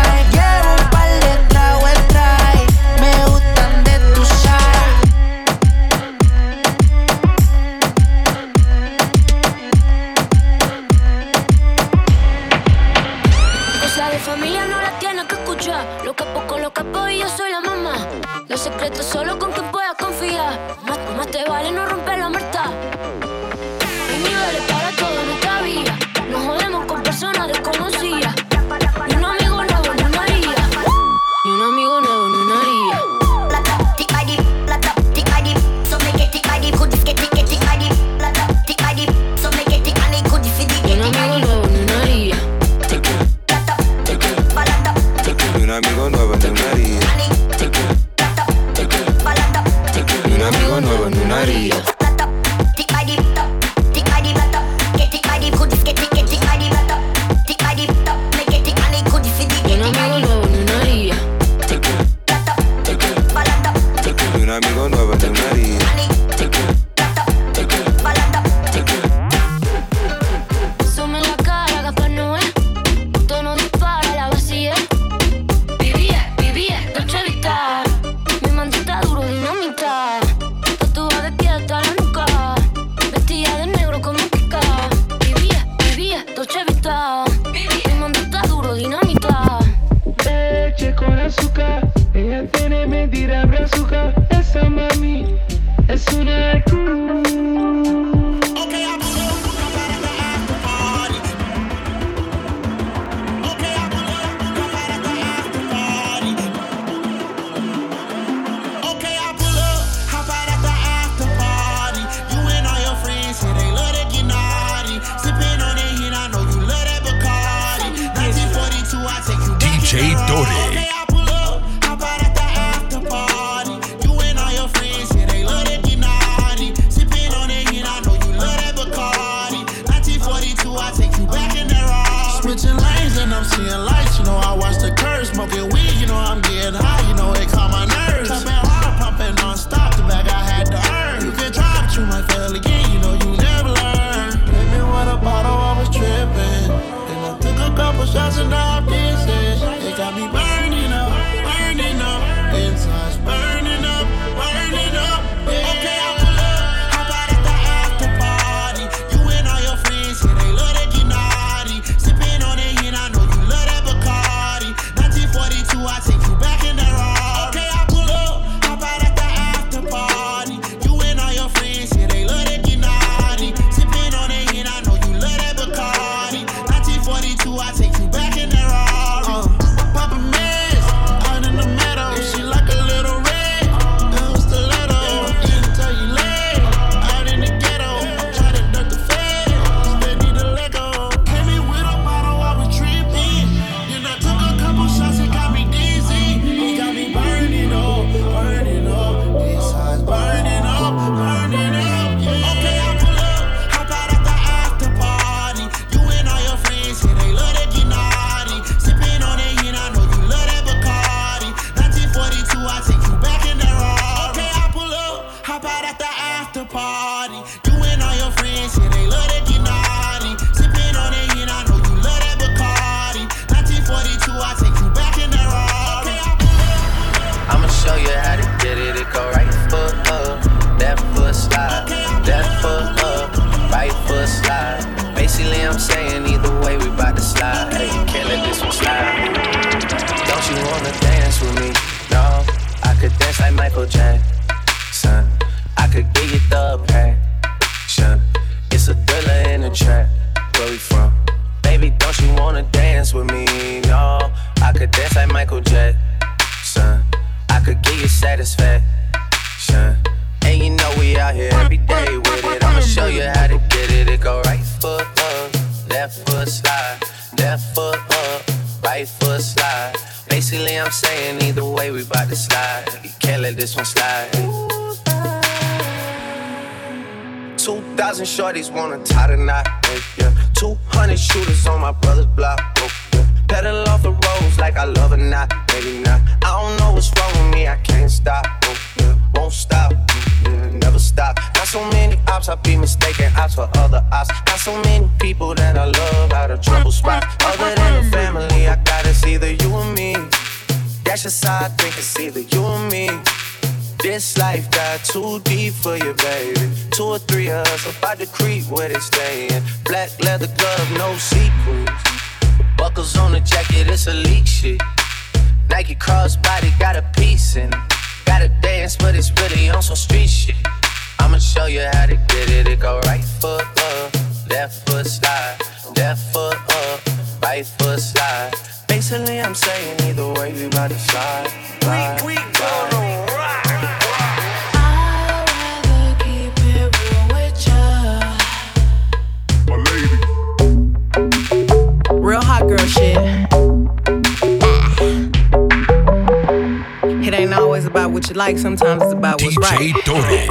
What 348.16 348.30
you 348.30 348.36
like, 348.36 348.58
sometimes 348.58 349.04
it's 349.04 349.12
about 349.12 349.42
what's 349.42 349.58
right. 349.58 349.94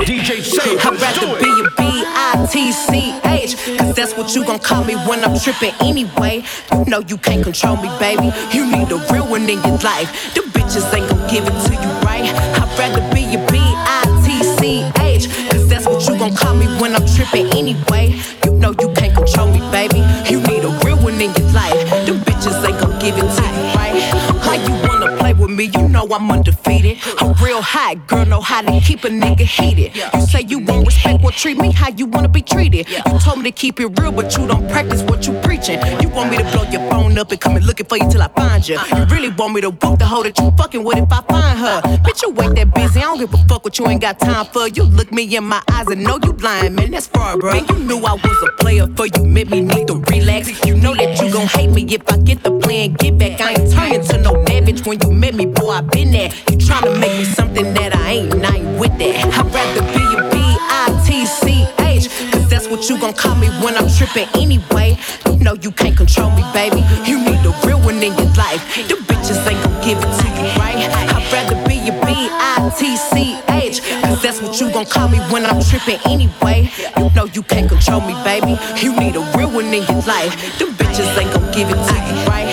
DJ 0.05 0.43
Say, 0.43 0.77
I'd 0.77 1.01
rather 1.01 1.41
be 1.41 1.49
a 1.49 1.65
B-I-T-C-H 1.81 3.57
Cause 3.79 3.97
that's 3.97 4.15
what 4.19 4.35
you 4.35 4.45
gon' 4.45 4.59
call 4.59 4.85
me 4.85 4.97
when 5.09 5.25
I'm 5.25 5.39
trippin' 5.41 5.73
anyway. 5.81 6.45
You 6.73 6.85
know 6.85 7.01
you 7.01 7.17
can't 7.17 7.43
control 7.43 7.77
me, 7.77 7.89
baby. 7.99 8.29
You 8.53 8.71
need 8.71 8.93
a 8.93 9.01
real 9.11 9.27
one 9.27 9.49
in 9.49 9.62
your 9.65 9.79
life. 9.79 10.12
The 10.35 10.43
bitches 10.53 10.93
ain't 10.93 11.09
gon' 11.09 11.27
give 11.31 11.45
it 11.49 11.57
to 11.65 11.73
you, 11.73 11.91
right? 12.05 12.29
I'd 12.29 12.79
rather 12.79 13.01
be 13.15 13.25
a 13.33 13.41
B-I-T-C-H 13.51 15.25
Cause 15.51 15.67
that's 15.67 15.87
what 15.87 16.07
you 16.07 16.19
gon' 16.19 16.37
call 16.37 16.55
me 16.55 16.67
when 16.79 16.95
I'm 16.95 17.07
trippin' 17.17 17.47
anyway. 17.57 18.21
You 18.45 18.53
know 18.61 18.75
you 18.79 18.93
can't 18.93 19.15
control 19.17 19.49
me, 19.49 19.61
baby. 19.73 20.05
You 20.29 20.43
need 20.45 20.65
a 20.65 20.73
real 20.85 20.99
one 20.99 21.15
in 21.15 21.33
your 21.33 21.49
life. 21.57 21.81
The 22.05 22.12
bitches 22.29 22.61
ain't 22.69 22.79
gon' 22.79 22.99
give 23.01 23.17
it 23.17 23.25
to 23.25 23.45
you, 23.53 23.53
me? 25.57 25.64
You 25.64 25.88
know 25.88 26.07
I'm 26.11 26.30
undefeated. 26.30 26.98
I'm 27.18 27.32
real 27.42 27.62
hot, 27.62 28.07
girl, 28.07 28.26
know 28.26 28.40
how 28.40 28.62
to 28.62 28.80
keep 28.80 29.05
a 29.05 29.09
nigga 29.09 29.40
heated. 29.42 29.94
You 29.96 30.20
say 30.22 30.42
you 30.42 30.59
won't 30.61 30.86
respect 30.86 31.22
what 31.22 31.34
treat 31.34 31.59
me 31.59 31.72
how 31.72 31.90
you 31.90 32.07
wanna 32.07 32.28
be 32.28 32.42
treated. 32.42 32.88
You 32.88 33.18
told 33.20 33.38
me 33.38 33.44
to 33.44 33.52
keep 33.52 33.80
it 33.80 33.86
real, 34.00 34.12
but 34.12 34.36
you 34.36 34.46
don't 34.46 34.68
practice 34.70 35.02
what 35.02 35.26
you 35.26 35.34
preaching. 35.42 35.78
You 36.00 36.09
want 36.09 36.30
me 36.30 36.38
to 36.38 36.44
blow 36.44 36.64
your 36.70 36.88
phone 36.90 37.16
up 37.18 37.30
and 37.30 37.40
come 37.40 37.57
and 37.57 37.64
looking 37.66 37.86
for 37.86 37.96
you 37.96 38.11
till 38.11 38.22
I 38.22 38.28
find 38.28 38.66
you 38.66 38.78
You 38.96 39.05
really 39.07 39.30
want 39.30 39.55
me 39.55 39.61
to 39.61 39.70
whoop 39.70 39.98
the 39.98 40.07
hoe 40.07 40.22
that 40.22 40.38
you 40.38 40.50
fucking 40.57 40.82
with 40.84 40.98
if 40.98 41.12
I 41.12 41.20
find 41.22 41.59
her. 41.59 41.80
Bitch, 42.05 42.22
you 42.22 42.28
ain't 42.42 42.57
that 42.57 42.74
busy, 42.74 43.00
I 43.00 43.02
don't 43.02 43.18
give 43.18 43.34
a 43.34 43.38
fuck 43.48 43.64
what 43.64 43.78
you 43.78 43.86
ain't 43.88 44.00
got 44.00 44.18
time 44.18 44.46
for. 44.46 44.68
You 44.68 44.84
look 44.84 45.12
me 45.12 45.22
in 45.36 45.44
my 45.44 45.62
eyes 45.70 45.86
and 45.88 46.02
know 46.02 46.18
you 46.22 46.32
lying, 46.32 46.74
man, 46.74 46.90
that's 46.90 47.07
far, 47.07 47.36
bro 47.38 47.52
Man, 47.52 47.66
you 47.68 47.78
knew 47.84 47.98
I 47.98 48.14
was 48.14 48.48
a 48.48 48.52
player 48.62 48.86
for 48.96 49.07
you, 49.07 49.24
made 49.24 49.50
me 49.50 49.61
need 49.61 49.86
to 49.88 49.96
relax. 50.11 50.64
You 50.66 50.76
know 50.76 50.94
that 50.94 51.20
you 51.20 51.32
gon' 51.32 51.46
hate 51.46 51.70
me 51.70 51.82
if 51.94 52.02
I 52.11 52.16
get 52.18 52.42
the 52.42 52.59
plan, 52.59 52.94
get 52.94 53.18
back 53.18 53.40
I 53.40 53.52
ain't 53.52 53.72
turning 53.72 54.05
to 54.05 54.18
no 54.18 54.44
savage 54.64 54.86
when 54.86 55.00
you 55.00 55.11
met 55.12 55.34
me, 55.34 55.43
boy, 55.47 55.70
I 55.70 55.80
been 55.80 56.12
there. 56.12 56.30
You 56.51 56.59
tryna 56.59 56.99
make 57.01 57.16
me 57.18 57.24
something 57.24 57.74
that 57.74 57.95
I 57.95 58.11
ain't, 58.11 58.34
and 58.34 58.47
I 58.47 58.57
ain't 58.57 58.78
with 58.80 58.97
that. 58.99 59.14
I'd 59.24 59.47
rather 59.53 59.82
be 59.92 60.05
a 60.16 60.22
B-I-T-C-H 60.30 62.09
Cause 62.32 62.49
that's 62.49 62.68
what 62.68 62.88
you 62.88 62.99
gon' 62.99 63.14
call 63.14 63.34
me 63.36 63.49
when 63.62 63.76
I'm 63.76 63.88
trippin' 63.88 64.28
anyway. 64.34 64.99
You 65.26 65.38
know 65.38 65.55
you 65.55 65.70
can't 65.72 65.97
control 65.97 66.30
me, 66.30 66.42
baby. 66.53 66.82
You 67.05 67.18
need 67.20 67.45
a 67.45 67.53
real 67.66 67.80
one 67.80 68.03
in 68.03 68.14
your 68.16 68.32
life. 68.34 68.62
The 68.88 68.95
bitches 69.09 69.40
ain't 69.47 69.62
gon' 69.64 69.80
give 69.84 69.99
it 69.99 70.12
to 70.20 70.26
you, 70.34 70.49
right? 70.61 70.76
I'd 70.76 71.32
rather 71.32 71.57
be 71.68 71.78
a 71.88 71.92
B-I-T-C-H 72.05 73.80
Cause 74.03 74.22
that's 74.22 74.40
what 74.40 74.61
you 74.61 74.72
gon' 74.72 74.86
call 74.86 75.09
me 75.09 75.18
when 75.30 75.45
I'm 75.47 75.62
trippin' 75.62 76.01
anyway. 76.07 76.70
You 76.97 77.11
know 77.14 77.26
you 77.32 77.42
can't 77.42 77.68
control 77.68 78.01
me, 78.01 78.14
baby. 78.24 78.57
You 78.82 78.97
need 78.99 79.16
a 79.16 79.24
real 79.36 79.51
one 79.51 79.66
in 79.66 79.84
your 79.84 80.03
life. 80.07 80.32
The 80.59 80.66
bitches 80.66 81.11
ain't 81.18 81.32
gon' 81.34 81.53
give 81.53 81.68
it 81.68 81.80
to 81.88 81.95
you, 81.95 82.26
right? 82.28 82.43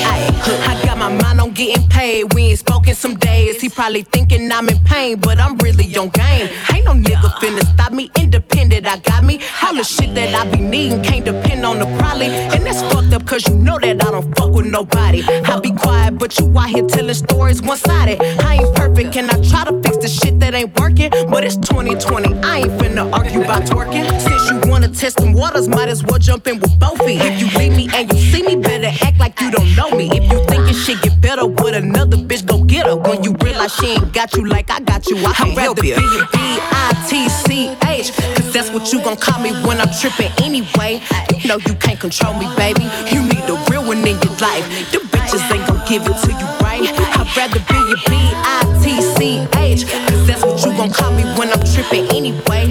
Getting 1.66 1.88
paid. 1.90 2.34
We 2.34 2.44
ain't 2.44 2.60
spoken 2.60 2.96
some 2.96 3.16
days. 3.16 3.62
He 3.62 3.70
probably 3.70 4.04
thinking 4.04 4.52
I'm 4.52 4.68
in 4.70 4.80
pain, 4.84 5.20
but 5.20 5.40
I'm 5.40 5.58
really 5.58 5.86
on 5.96 6.10
game. 6.10 6.50
Ain't 6.74 6.86
no 6.86 6.94
nigga 6.94 7.30
finna 7.40 7.64
stop 7.74 7.92
me. 7.94 8.10
Independent, 8.18 8.88
I 8.88 8.98
got 8.98 9.24
me. 9.24 9.40
All 9.64 9.76
the 9.76 9.84
shit 9.84 10.16
that 10.16 10.34
I 10.34 10.50
be 10.50 10.60
needing 10.62 11.04
can't 11.04 11.26
depend 11.26 11.66
on 11.66 11.80
the 11.80 11.86
probably. 12.00 12.28
And 12.28 12.66
that's 12.66 12.82
fucked 12.94 13.14
up, 13.14 13.26
cause 13.26 13.48
you 13.48 13.56
know 13.56 13.78
that 13.80 14.04
I 14.04 14.12
don't 14.12 14.36
fuck 14.36 14.52
with 14.52 14.66
nobody. 14.66 15.24
I 15.24 15.60
be 15.60 15.72
quiet, 15.72 16.18
but 16.18 16.38
you 16.40 16.48
out 16.58 16.70
here 16.70 16.88
telling 16.88 17.14
stories 17.14 17.62
one 17.62 17.78
sided. 17.78 18.20
I 18.22 18.56
ain't 18.56 18.76
perfect, 18.76 19.16
and 19.18 19.30
I 19.30 19.36
try 19.50 19.66
to 19.66 19.82
fix 19.84 19.98
the 19.98 20.08
shit 20.08 20.40
that 20.40 20.54
ain't 20.54 20.80
working. 20.80 21.12
But 21.30 21.44
it's 21.44 21.58
2020, 21.58 22.34
I 22.42 22.60
ain't 22.60 22.72
finna 22.80 23.12
argue 23.14 23.42
about 23.44 23.64
twerking. 23.64 24.06
Since 24.20 24.50
you 24.50 24.72
wanna 24.72 24.90
test 24.90 25.18
them 25.18 25.34
waters, 25.34 25.68
might 25.68 25.90
as 25.90 26.04
well 26.04 26.20
jump 26.20 26.48
in 26.48 26.60
with 26.60 26.80
both 26.80 26.98
feet. 27.06 27.22
If 27.22 27.40
you 27.40 27.48
leave 27.60 27.76
me 27.76 27.90
and 27.94 28.12
you 28.12 28.20
see 28.32 28.42
me, 28.44 28.56
better 28.56 28.92
act 29.06 29.11
like 29.22 29.40
you 29.40 29.52
don't 29.52 29.74
know 29.76 29.92
me. 29.92 30.10
If 30.12 30.24
you 30.32 30.44
thinking 30.46 30.74
shit 30.74 31.00
get 31.04 31.22
better 31.22 31.46
with 31.46 31.76
another 31.76 32.18
bitch, 32.18 32.44
go 32.44 32.64
get 32.64 32.88
her. 32.88 32.96
When 32.96 33.24
you 33.24 33.36
realize 33.44 33.74
she 33.76 33.92
ain't 33.94 34.12
got 34.12 34.34
you 34.36 34.46
like 34.46 34.72
I 34.72 34.80
got 34.80 35.06
you, 35.08 35.18
I 35.18 35.54
rather 35.56 35.80
be 35.80 35.92
a 35.92 35.98
B-I-T-C-H. 36.34 38.12
Cause 38.36 38.52
that's 38.52 38.72
what 38.72 38.92
you 38.92 39.00
gon' 39.04 39.18
call 39.18 39.40
me 39.40 39.52
when 39.66 39.80
I'm 39.80 39.94
trippin' 39.94 40.32
anyway. 40.42 41.02
You 41.30 41.48
know 41.48 41.58
you 41.68 41.76
can't 41.76 42.00
control 42.00 42.34
me, 42.34 42.48
baby. 42.58 42.90
You 43.14 43.22
need 43.22 43.46
a 43.48 43.56
real 43.70 43.86
one 43.86 44.00
in 44.00 44.18
your 44.26 44.36
life. 44.42 44.66
The 44.92 44.98
bitches 45.14 45.46
ain't 45.54 45.68
gon' 45.68 45.86
give 45.88 46.02
it 46.02 46.18
to 46.26 46.32
you, 46.34 46.48
right? 46.66 46.82
I'd 46.82 47.30
rather 47.38 47.62
be 47.70 47.78
a 47.94 47.98
B-I-T-C-H. 48.10 49.86
Cause 50.10 50.26
that's 50.26 50.42
what 50.44 50.66
you 50.66 50.74
gon' 50.76 50.90
call 50.92 51.14
me 51.14 51.24
when 51.38 51.52
I'm 51.54 51.62
trippin' 51.62 52.10
anyway. 52.10 52.71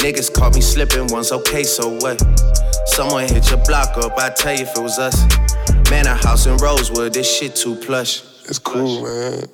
Niggas 0.00 0.32
caught 0.32 0.54
me 0.54 0.60
slipping 0.60 1.06
once, 1.08 1.30
okay, 1.32 1.62
so 1.62 1.88
what? 1.98 2.20
Someone 2.86 3.28
hit 3.28 3.50
your 3.50 3.62
block 3.64 3.96
up, 3.98 4.16
I 4.18 4.30
tell 4.30 4.54
you 4.54 4.62
if 4.62 4.76
it 4.76 4.82
was 4.82 4.98
us. 4.98 5.16
Man, 5.90 6.06
a 6.06 6.14
house 6.14 6.46
in 6.46 6.56
Rosewood, 6.56 7.12
this 7.14 7.30
shit 7.38 7.54
too 7.54 7.74
plush. 7.76 8.22
It's 8.48 8.58
cool, 8.58 9.02
man. 9.04 9.44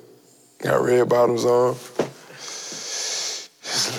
Got 0.59 0.81
red 0.81 1.09
bottoms 1.09 1.43
on. 1.45 1.75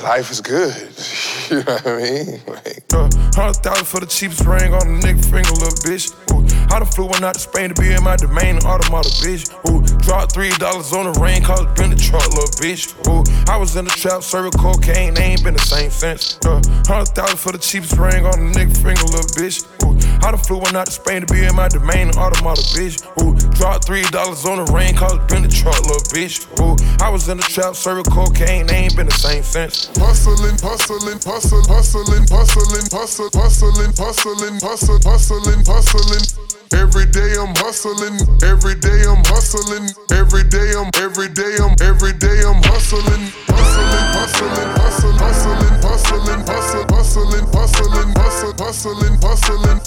Life 0.02 0.30
is 0.30 0.40
good. 0.40 0.74
You 1.48 1.62
know 1.64 1.72
what 1.80 1.86
I 1.86 1.96
mean? 1.96 2.40
Like, 2.46 2.84
Uh, 2.92 3.08
Hundred 3.34 3.56
thousand 3.64 3.86
for 3.86 4.00
the 4.00 4.06
cheapest 4.06 4.44
ring 4.44 4.74
on 4.74 5.00
the 5.00 5.00
nigga 5.00 5.24
finger, 5.24 5.48
little 5.52 5.80
bitch. 5.80 6.12
Ooh, 6.30 6.44
I 6.70 6.78
done 6.78 6.88
flew 6.88 7.06
one 7.06 7.24
out 7.24 7.34
to 7.34 7.40
Spain 7.40 7.72
to 7.72 7.80
be 7.80 7.92
in 7.92 8.02
my 8.04 8.16
domain, 8.16 8.58
automata, 8.58 9.08
bitch. 9.24 9.48
Ooh, 9.68 9.80
dropped 10.04 10.32
three 10.32 10.50
dollars 10.58 10.92
on 10.92 11.10
the 11.10 11.18
ring, 11.20 11.42
cause 11.42 11.60
it 11.60 11.74
been 11.76 11.90
the 11.90 11.96
truck, 11.96 12.28
little 12.30 12.52
bitch. 12.60 12.92
Ooh, 13.08 13.24
I 13.50 13.56
was 13.56 13.76
in 13.76 13.84
the 13.84 13.90
trap, 13.90 14.22
serving 14.22 14.52
cocaine, 14.52 15.14
they 15.14 15.22
ain't 15.34 15.44
been 15.44 15.54
the 15.54 15.60
same 15.64 15.90
since. 15.90 16.38
Uh, 16.44 16.60
Hundred 16.86 17.12
thousand 17.16 17.38
for 17.38 17.52
the 17.52 17.58
cheapest 17.58 17.96
ring 17.98 18.24
on 18.24 18.36
the 18.38 18.48
nigga 18.52 18.76
finger, 18.76 19.04
little 19.08 19.28
bitch. 19.36 19.64
Ooh, 19.84 19.96
I 20.24 20.30
done 20.30 20.40
flew 20.40 20.58
one 20.58 20.76
out 20.76 20.86
to 20.86 20.92
Spain 20.92 21.24
to 21.24 21.28
be 21.32 21.44
in 21.44 21.54
my 21.54 21.68
domain, 21.68 22.10
automata, 22.16 22.62
bitch. 22.76 23.00
Ooh, 23.22 23.34
dropped 23.56 23.84
three 23.84 24.04
dollars 24.12 24.44
on 24.44 24.64
the 24.64 24.68
ring, 24.72 24.94
cause 24.94 25.14
it 25.14 25.28
been 25.28 25.42
the 25.42 25.48
truck, 25.48 25.80
little 25.82 26.04
bitch. 26.12 26.44
Ooh, 26.60 26.76
I 27.04 27.08
was 27.10 27.28
in 27.28 27.36
the 27.36 27.48
trap, 27.48 27.74
serving 27.76 28.04
cocaine, 28.12 28.66
they 28.66 28.88
ain't 28.88 28.96
been 28.96 29.06
the 29.06 29.18
same 29.18 29.42
since. 29.42 29.88
hustling, 29.96 30.58
hustling, 30.60 31.20
hustling, 31.24 31.64
hustling, 31.68 32.26
hustling, 32.28 32.88
hustling, 32.92 33.30
hustling, 33.32 33.92
hustling, 33.96 34.60
hustling, 34.60 35.02
hustling, 35.02 35.64
hustling. 35.64 36.57
Every 36.72 37.06
day 37.06 37.34
I'm 37.40 37.54
hustling, 37.56 38.16
every 38.42 38.74
day 38.74 39.04
I'm 39.08 39.24
hustling, 39.24 39.88
every 40.12 40.44
day 40.44 40.74
I'm, 40.76 40.90
every 41.00 41.28
day 41.28 41.56
I'm, 41.60 41.74
every 41.80 42.12
day 42.12 42.42
I'm 42.44 42.60
hustling, 42.68 43.24
hustling, 43.48 44.04
hustling, 44.12 44.68
hustling, 44.76 45.16
hustling, 45.18 45.80
hustling, 45.80 46.44
hustling, 46.44 46.86
hustling, 46.92 47.46
hustling, 47.52 48.12
hustling, 48.16 48.56
hustling, 48.58 49.16
hustling. 49.22 49.78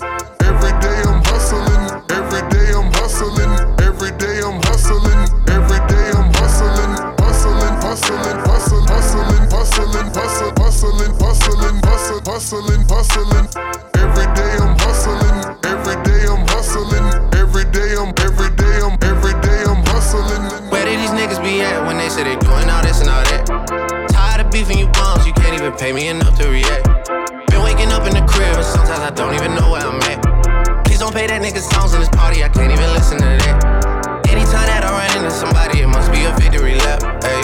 Every 0.42 0.74
day 0.82 0.98
I'm 1.06 1.22
hustling, 1.26 1.84
every 2.10 2.42
day 2.50 2.68
I'm 2.74 2.90
hustling, 2.98 3.54
every 3.86 4.12
day 4.18 4.42
I'm 4.42 4.58
hustling, 4.66 5.22
every 5.54 5.82
day 5.86 6.08
I'm 6.18 6.30
hustling, 6.34 6.94
hustling, 7.22 7.76
hustling, 7.86 8.38
hustling, 8.48 8.86
hustling, 8.90 9.48
hustling, 9.54 10.10
hustling, 10.18 10.56
hustling, 10.58 11.14
hustling, 11.22 11.78
hustling, 11.86 12.24
hustling, 12.26 12.84
hustling. 12.90 13.48
Every 14.02 14.28
day 14.34 14.54
I'm 14.58 14.74
hustling, 14.82 15.38
every 15.66 15.98
day 16.04 16.26
I'm 16.26 16.42
hustling, 16.72 17.04
every 17.36 17.66
day 17.72 17.96
I'm, 18.00 18.14
every 18.24 18.50
day 18.56 18.80
I'm, 18.80 18.96
every 19.04 19.36
day 19.44 19.64
I'm 19.68 19.84
hustling. 19.92 20.72
Where 20.72 20.86
did 20.86 21.00
these 21.00 21.12
niggas 21.12 21.44
be 21.44 21.62
at 21.62 21.86
when 21.86 21.98
they 21.98 22.08
say 22.08 22.24
they 22.24 22.36
doing 22.40 22.70
all 22.70 22.82
this 22.82 23.02
and 23.02 23.10
all 23.10 23.24
that? 23.28 24.08
Tired 24.10 24.46
of 24.46 24.52
beefing 24.52 24.80
you 24.80 24.88
bums, 24.88 25.26
you 25.28 25.34
can't 25.34 25.60
even 25.60 25.74
pay 25.74 25.92
me 25.92 26.08
enough 26.08 26.38
to 26.40 26.48
react. 26.48 26.88
Been 27.52 27.64
waking 27.64 27.92
up 27.92 28.08
in 28.08 28.16
the 28.16 28.24
crib, 28.24 28.56
and 28.56 28.64
sometimes 28.64 29.04
I 29.04 29.12
don't 29.12 29.36
even 29.36 29.54
know 29.56 29.72
where 29.72 29.84
I'm 29.84 30.00
at. 30.08 30.86
Please 30.86 31.00
don't 31.00 31.14
pay 31.14 31.28
that 31.28 31.42
nigga 31.42 31.60
songs 31.60 31.94
in 31.94 32.00
this 32.00 32.10
party, 32.10 32.44
I 32.44 32.50
can't 32.50 32.72
even 32.72 32.90
listen 32.96 33.18
to 33.20 33.32
that. 33.44 34.28
Anytime 34.32 34.68
that 34.72 34.88
I 34.88 34.92
run 34.96 35.12
into 35.18 35.32
somebody, 35.32 35.82
it 35.82 35.88
must 35.88 36.12
be 36.12 36.24
a 36.24 36.32
victory 36.40 36.76
lap. 36.88 37.04
Hey, 37.24 37.44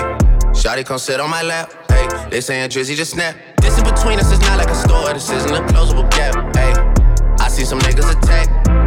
Shotty 0.55 0.85
come 0.85 0.99
sit 0.99 1.19
on 1.19 1.29
my 1.29 1.43
lap. 1.43 1.67
Hey, 1.91 2.07
they 2.31 2.39
saying 2.39 2.69
Drizzy 2.69 2.95
just 2.95 3.11
snap. 3.11 3.35
This 3.59 3.77
in 3.77 3.83
between 3.83 4.19
us 4.19 4.31
is 4.31 4.39
not 4.47 4.57
like 4.57 4.69
a 4.69 4.75
store, 4.75 5.11
this 5.11 5.29
isn't 5.29 5.51
a 5.51 5.61
closable 5.67 6.09
gap. 6.11 6.33
Hey, 6.55 6.71
I 7.43 7.49
see 7.49 7.65
some 7.65 7.79
niggas 7.79 8.09
attack 8.15 8.86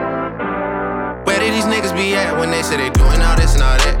Where 1.41 1.49
did 1.49 1.57
these 1.57 1.65
niggas 1.65 1.97
be 1.97 2.13
at 2.13 2.37
when 2.37 2.51
they 2.51 2.61
say 2.61 2.77
they 2.77 2.91
doing 2.91 3.19
all 3.19 3.35
this 3.35 3.55
and 3.55 3.63
all 3.63 3.73
that? 3.73 3.97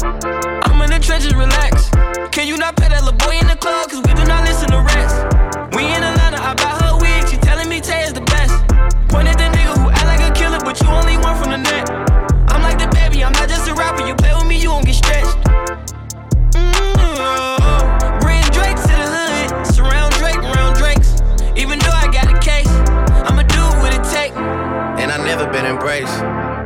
I'm 0.69 0.79
in 0.85 0.91
the 0.93 0.99
trenches, 1.01 1.33
relax. 1.33 1.89
Can 2.29 2.45
you 2.45 2.55
not 2.55 2.77
pay 2.77 2.87
that 2.93 3.01
little 3.01 3.17
boy 3.17 3.33
in 3.33 3.47
the 3.49 3.57
club? 3.57 3.89
Cause 3.89 3.97
we 4.05 4.13
do 4.13 4.21
not 4.29 4.45
listen 4.45 4.69
to 4.69 4.77
rest. 4.77 5.25
We 5.73 5.89
in 5.89 6.05
Atlanta, 6.05 6.37
I 6.37 6.53
buy 6.53 6.77
her 6.85 7.01
wig. 7.01 7.25
She 7.25 7.41
telling 7.41 7.65
me 7.65 7.81
Tay 7.81 8.05
is 8.05 8.13
the 8.13 8.21
best. 8.29 8.53
Point 9.09 9.25
at 9.25 9.41
the 9.41 9.49
nigga 9.57 9.73
who 9.73 9.89
act 9.89 10.05
like 10.05 10.21
a 10.21 10.29
killer, 10.37 10.61
but 10.61 10.77
you 10.85 10.87
only 10.93 11.17
one 11.17 11.33
from 11.33 11.49
the 11.49 11.57
net. 11.57 11.89
I'm 12.45 12.61
like 12.61 12.77
the 12.77 12.85
baby, 12.93 13.25
I'm 13.25 13.33
not 13.33 13.49
just 13.49 13.65
a 13.65 13.73
rapper. 13.73 14.05
You 14.05 14.13
play 14.13 14.37
with 14.37 14.45
me, 14.45 14.61
you 14.61 14.69
won't 14.69 14.85
get 14.85 15.01
stretched. 15.01 15.33
Mm-hmm. 16.53 18.21
Bring 18.21 18.45
Drake 18.53 18.77
to 18.85 18.93
the 19.01 19.09
hood. 19.17 19.49
Surround 19.65 20.13
Drake, 20.21 20.37
around 20.45 20.77
Drakes. 20.77 21.25
Even 21.57 21.81
though 21.81 21.97
I 21.97 22.05
got 22.05 22.29
a 22.29 22.37
case, 22.37 22.69
I'ma 23.25 23.49
do 23.49 23.65
what 23.81 23.97
it 23.97 24.05
take. 24.13 24.37
And 25.01 25.09
I 25.09 25.17
never 25.25 25.49
been 25.49 25.65
embraced, 25.65 26.21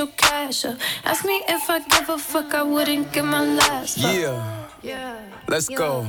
read 0.00 0.08
it 0.08 0.14
to 0.16 0.36
get 0.42 0.46
your 0.52 0.52
cash 0.52 0.64
up. 0.64 0.78
Ask 1.04 1.24
me 1.24 1.42
if 1.48 1.68
I 1.70 1.80
give 1.80 2.08
a 2.08 2.18
fuck, 2.18 2.54
I 2.54 2.62
wouldn't 2.62 3.12
give 3.12 3.24
my 3.24 3.44
last 3.44 3.98
fuck. 4.00 4.14
Yeah, 4.14 4.68
Yeah. 4.82 5.16
let's 5.48 5.68
go. 5.68 6.06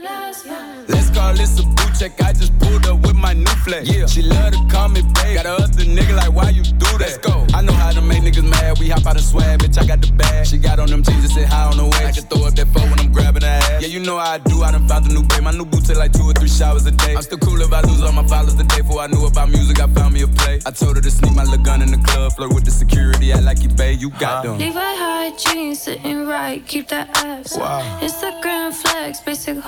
Wouldn't 0.00 0.02
give 0.02 0.10
my 0.10 0.10
last 0.10 0.46
fuck. 0.46 0.88
Let's 0.88 1.10
call 1.10 1.34
this 1.34 1.58
a 1.60 1.62
boot 1.64 1.92
check. 1.98 2.20
I 2.22 2.32
just 2.32 2.58
pulled 2.58 2.86
up 2.86 3.00
with 3.00 3.16
my 3.16 3.32
new 3.32 3.46
flex. 3.64 3.88
Yeah. 3.88 4.06
She 4.06 4.22
love 4.22 4.52
to 4.52 4.58
call 4.70 4.88
me 4.88 5.02
babe. 5.02 5.36
Got 5.36 5.46
a 5.46 5.52
other 5.54 5.84
nigga 5.84 6.16
like, 6.16 6.32
why 6.32 6.50
you 6.50 6.62
do 6.62 6.72
that? 6.78 7.00
Let's 7.00 7.18
go. 7.18 7.46
I 7.54 7.62
know 7.62 7.72
how 7.72 7.90
to 7.90 8.00
make 8.00 8.22
niggas 8.22 8.48
mad. 8.48 8.78
We 8.78 8.88
hop 8.88 9.06
out 9.06 9.16
of 9.16 9.22
swag, 9.22 9.60
bitch. 9.60 9.78
I 9.78 9.86
got 9.86 10.00
the 10.00 10.12
bag. 10.12 10.46
She 10.46 10.58
got 10.58 10.78
on 10.78 10.88
them 10.88 11.02
jeans 11.02 11.24
and 11.24 11.32
said 11.32 11.48
hi 11.48 11.64
on 11.64 11.76
the 11.76 11.84
way. 11.84 12.06
I 12.06 12.12
can 12.12 12.24
throw 12.24 12.46
up 12.46 12.54
that 12.54 12.68
four 12.68 12.82
when 12.82 12.98
I'm 12.98 13.12
grabbing 13.12 13.42
her 13.42 13.48
ass. 13.48 13.82
Yeah, 13.82 13.88
you 13.88 14.00
know 14.00 14.18
how 14.18 14.32
I 14.32 14.38
do. 14.38 14.62
I 14.62 14.72
done 14.72 14.86
found 14.88 15.06
a 15.06 15.12
new 15.12 15.22
babe. 15.22 15.42
My 15.42 15.52
new 15.52 15.64
boots 15.64 15.88
take 15.88 15.98
like 15.98 16.12
two 16.12 16.24
or 16.24 16.32
three 16.32 16.48
showers 16.48 16.86
a 16.86 16.92
day. 16.92 17.14
I'm 17.14 17.22
still 17.22 17.38
cool 17.38 17.60
if 17.60 17.72
I 17.72 17.80
lose 17.82 18.02
all 18.02 18.12
my 18.12 18.26
followers 18.26 18.56
the 18.56 18.64
day 18.64 18.80
before 18.80 19.00
I 19.00 19.06
knew 19.06 19.26
about 19.26 19.50
music. 19.50 19.80
I 19.80 19.86
found 19.88 20.14
me 20.14 20.22
a 20.22 20.28
play. 20.28 20.60
I 20.66 20.70
told 20.70 20.96
her 20.96 21.02
to 21.02 21.10
sneak 21.10 21.34
my 21.34 21.44
little 21.44 21.64
gun 21.64 21.82
in 21.82 21.90
the 21.90 21.98
club. 21.98 22.32
Flirt 22.32 22.52
with 22.54 22.64
the 22.64 22.70
security. 22.70 23.32
I 23.32 23.40
like 23.40 23.62
you 23.62 23.68
babe. 23.68 24.00
You 24.00 24.10
got 24.10 24.44
them. 24.44 24.58
Levi 24.58 24.80
high 24.80 25.36
jeans 25.36 25.82
sitting 25.82 26.26
right, 26.26 26.66
keep 26.66 26.88
that 26.88 27.10
ass 27.24 27.54
up. 27.56 27.60
Wow. 27.60 28.00
Instagram 28.00 28.72
flex, 28.72 29.20
basic 29.20 29.58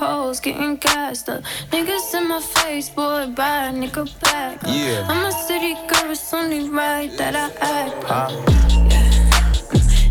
getting 0.41 0.77
gassed 0.77 1.29
up. 1.29 1.43
Niggas 1.71 2.15
in 2.15 2.29
my 2.29 2.41
face, 2.41 2.89
boy, 2.89 3.27
bye, 3.35 3.73
nigga, 3.75 4.05
back. 4.21 4.61
Yeah. 4.67 5.05
I'm 5.09 5.27
a 5.27 5.33
city 5.33 5.75
girl, 5.89 6.11
it's 6.11 6.33
only 6.33 6.69
right 6.69 7.11
that 7.19 7.35
I 7.35 7.49
act. 7.61 7.97
Yeah. 8.91 9.09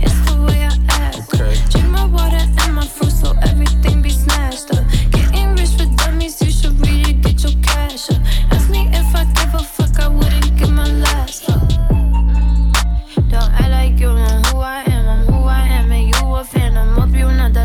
It's 0.06 0.20
the 0.28 0.36
way 0.46 0.68
I 0.68 0.76
act. 0.90 1.34
Okay. 1.34 1.56
Drink 1.70 1.90
my 1.90 2.06
water 2.06 2.46
and 2.62 2.76
my 2.76 2.86
fruit 2.86 3.12
so 3.12 3.34
everything 3.42 4.02
be 4.02 4.12
up. 4.28 4.86
Getting 5.12 5.56
rich 5.56 5.78
dummies, 5.96 6.42
you 6.42 6.52
should 6.52 6.78
really 6.86 7.14
get 7.14 7.42
your 7.44 7.56
cash 7.64 8.10
up. 8.12 8.22
Ask 8.52 8.70
me 8.70 8.90
if 8.92 9.16
I 9.16 9.24
give 9.38 9.54
a 9.56 9.64
fuck, 9.64 9.98
I 10.00 10.08
wouldn't 10.10 10.58
give 10.58 10.72
my 10.72 10.88
last. 10.88 11.71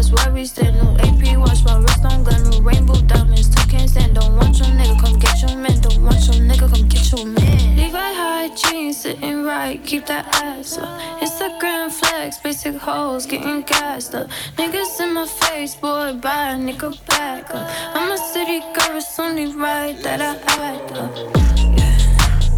that's 0.09 0.27
why 0.27 0.33
we 0.33 0.45
stand 0.45 0.77
no 0.77 0.97
AP. 1.01 1.39
Watch 1.39 1.65
my 1.65 1.79
wrist, 1.79 2.03
don't 2.03 2.23
got 2.23 2.41
no 2.45 2.61
rainbow 2.61 3.01
diamonds. 3.03 3.49
Two 3.49 3.67
can't 3.69 3.89
stand, 3.91 4.15
don't 4.15 4.37
want 4.37 4.59
your 4.59 4.69
nigga, 4.69 5.01
come 5.01 5.19
get 5.19 5.41
your 5.43 5.57
man. 5.57 5.81
Don't 5.81 6.03
want 6.03 6.27
your 6.27 6.37
nigga, 6.37 6.73
come 6.73 6.89
get 6.89 7.13
your 7.13 7.27
man. 7.27 7.77
Levi 7.77 7.99
high 7.99 8.55
jeans, 8.55 8.99
sitting 8.99 9.45
right, 9.45 9.83
keep 9.85 10.07
that 10.07 10.27
ass 10.43 10.79
up. 10.79 11.01
Instagram 11.21 11.91
flex, 11.91 12.39
basic 12.39 12.77
hoes, 12.77 13.27
getting 13.27 13.63
gassed 13.63 14.15
up. 14.15 14.29
Niggas 14.57 15.01
in 15.01 15.15
my 15.15 15.27
face, 15.27 15.75
boy, 15.75 16.13
buy 16.15 16.51
a 16.51 16.57
nigga 16.57 16.91
back 17.07 17.53
up. 17.55 17.69
I'm 17.95 18.13
a 18.13 18.19
city 18.19 18.61
girl, 18.61 18.97
it's 18.97 19.19
only 19.19 19.47
right 19.55 20.01
that 20.03 20.21
I 20.21 20.37
act 20.63 20.93
up. 20.93 21.17
Yeah. 21.17 21.99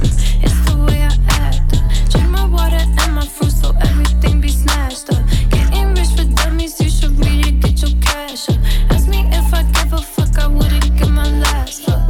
Mm, 0.00 0.44
it's 0.44 0.70
the 0.70 0.76
way 0.86 1.02
I 1.02 1.16
act 1.28 1.76
up. 1.76 2.10
Drink 2.10 2.28
my 2.28 2.46
water 2.46 2.76
and 2.76 3.14
my 3.14 3.26
fruit, 3.26 3.52
so 3.52 3.74
everything 3.80 4.40
be 4.40 4.48
snatched 4.48 5.10
up. 5.12 5.37
Ask 8.46 9.08
me 9.08 9.26
if 9.32 9.52
I 9.52 9.64
give 9.64 9.92
a 9.92 9.98
fuck, 9.98 10.38
I 10.38 10.46
wouldn't 10.46 10.96
my 11.10 11.28
last 11.28 11.88
up. 11.88 12.08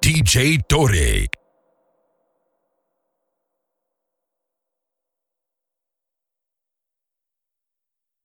DJ 0.00 0.62
Torre, 0.68 1.26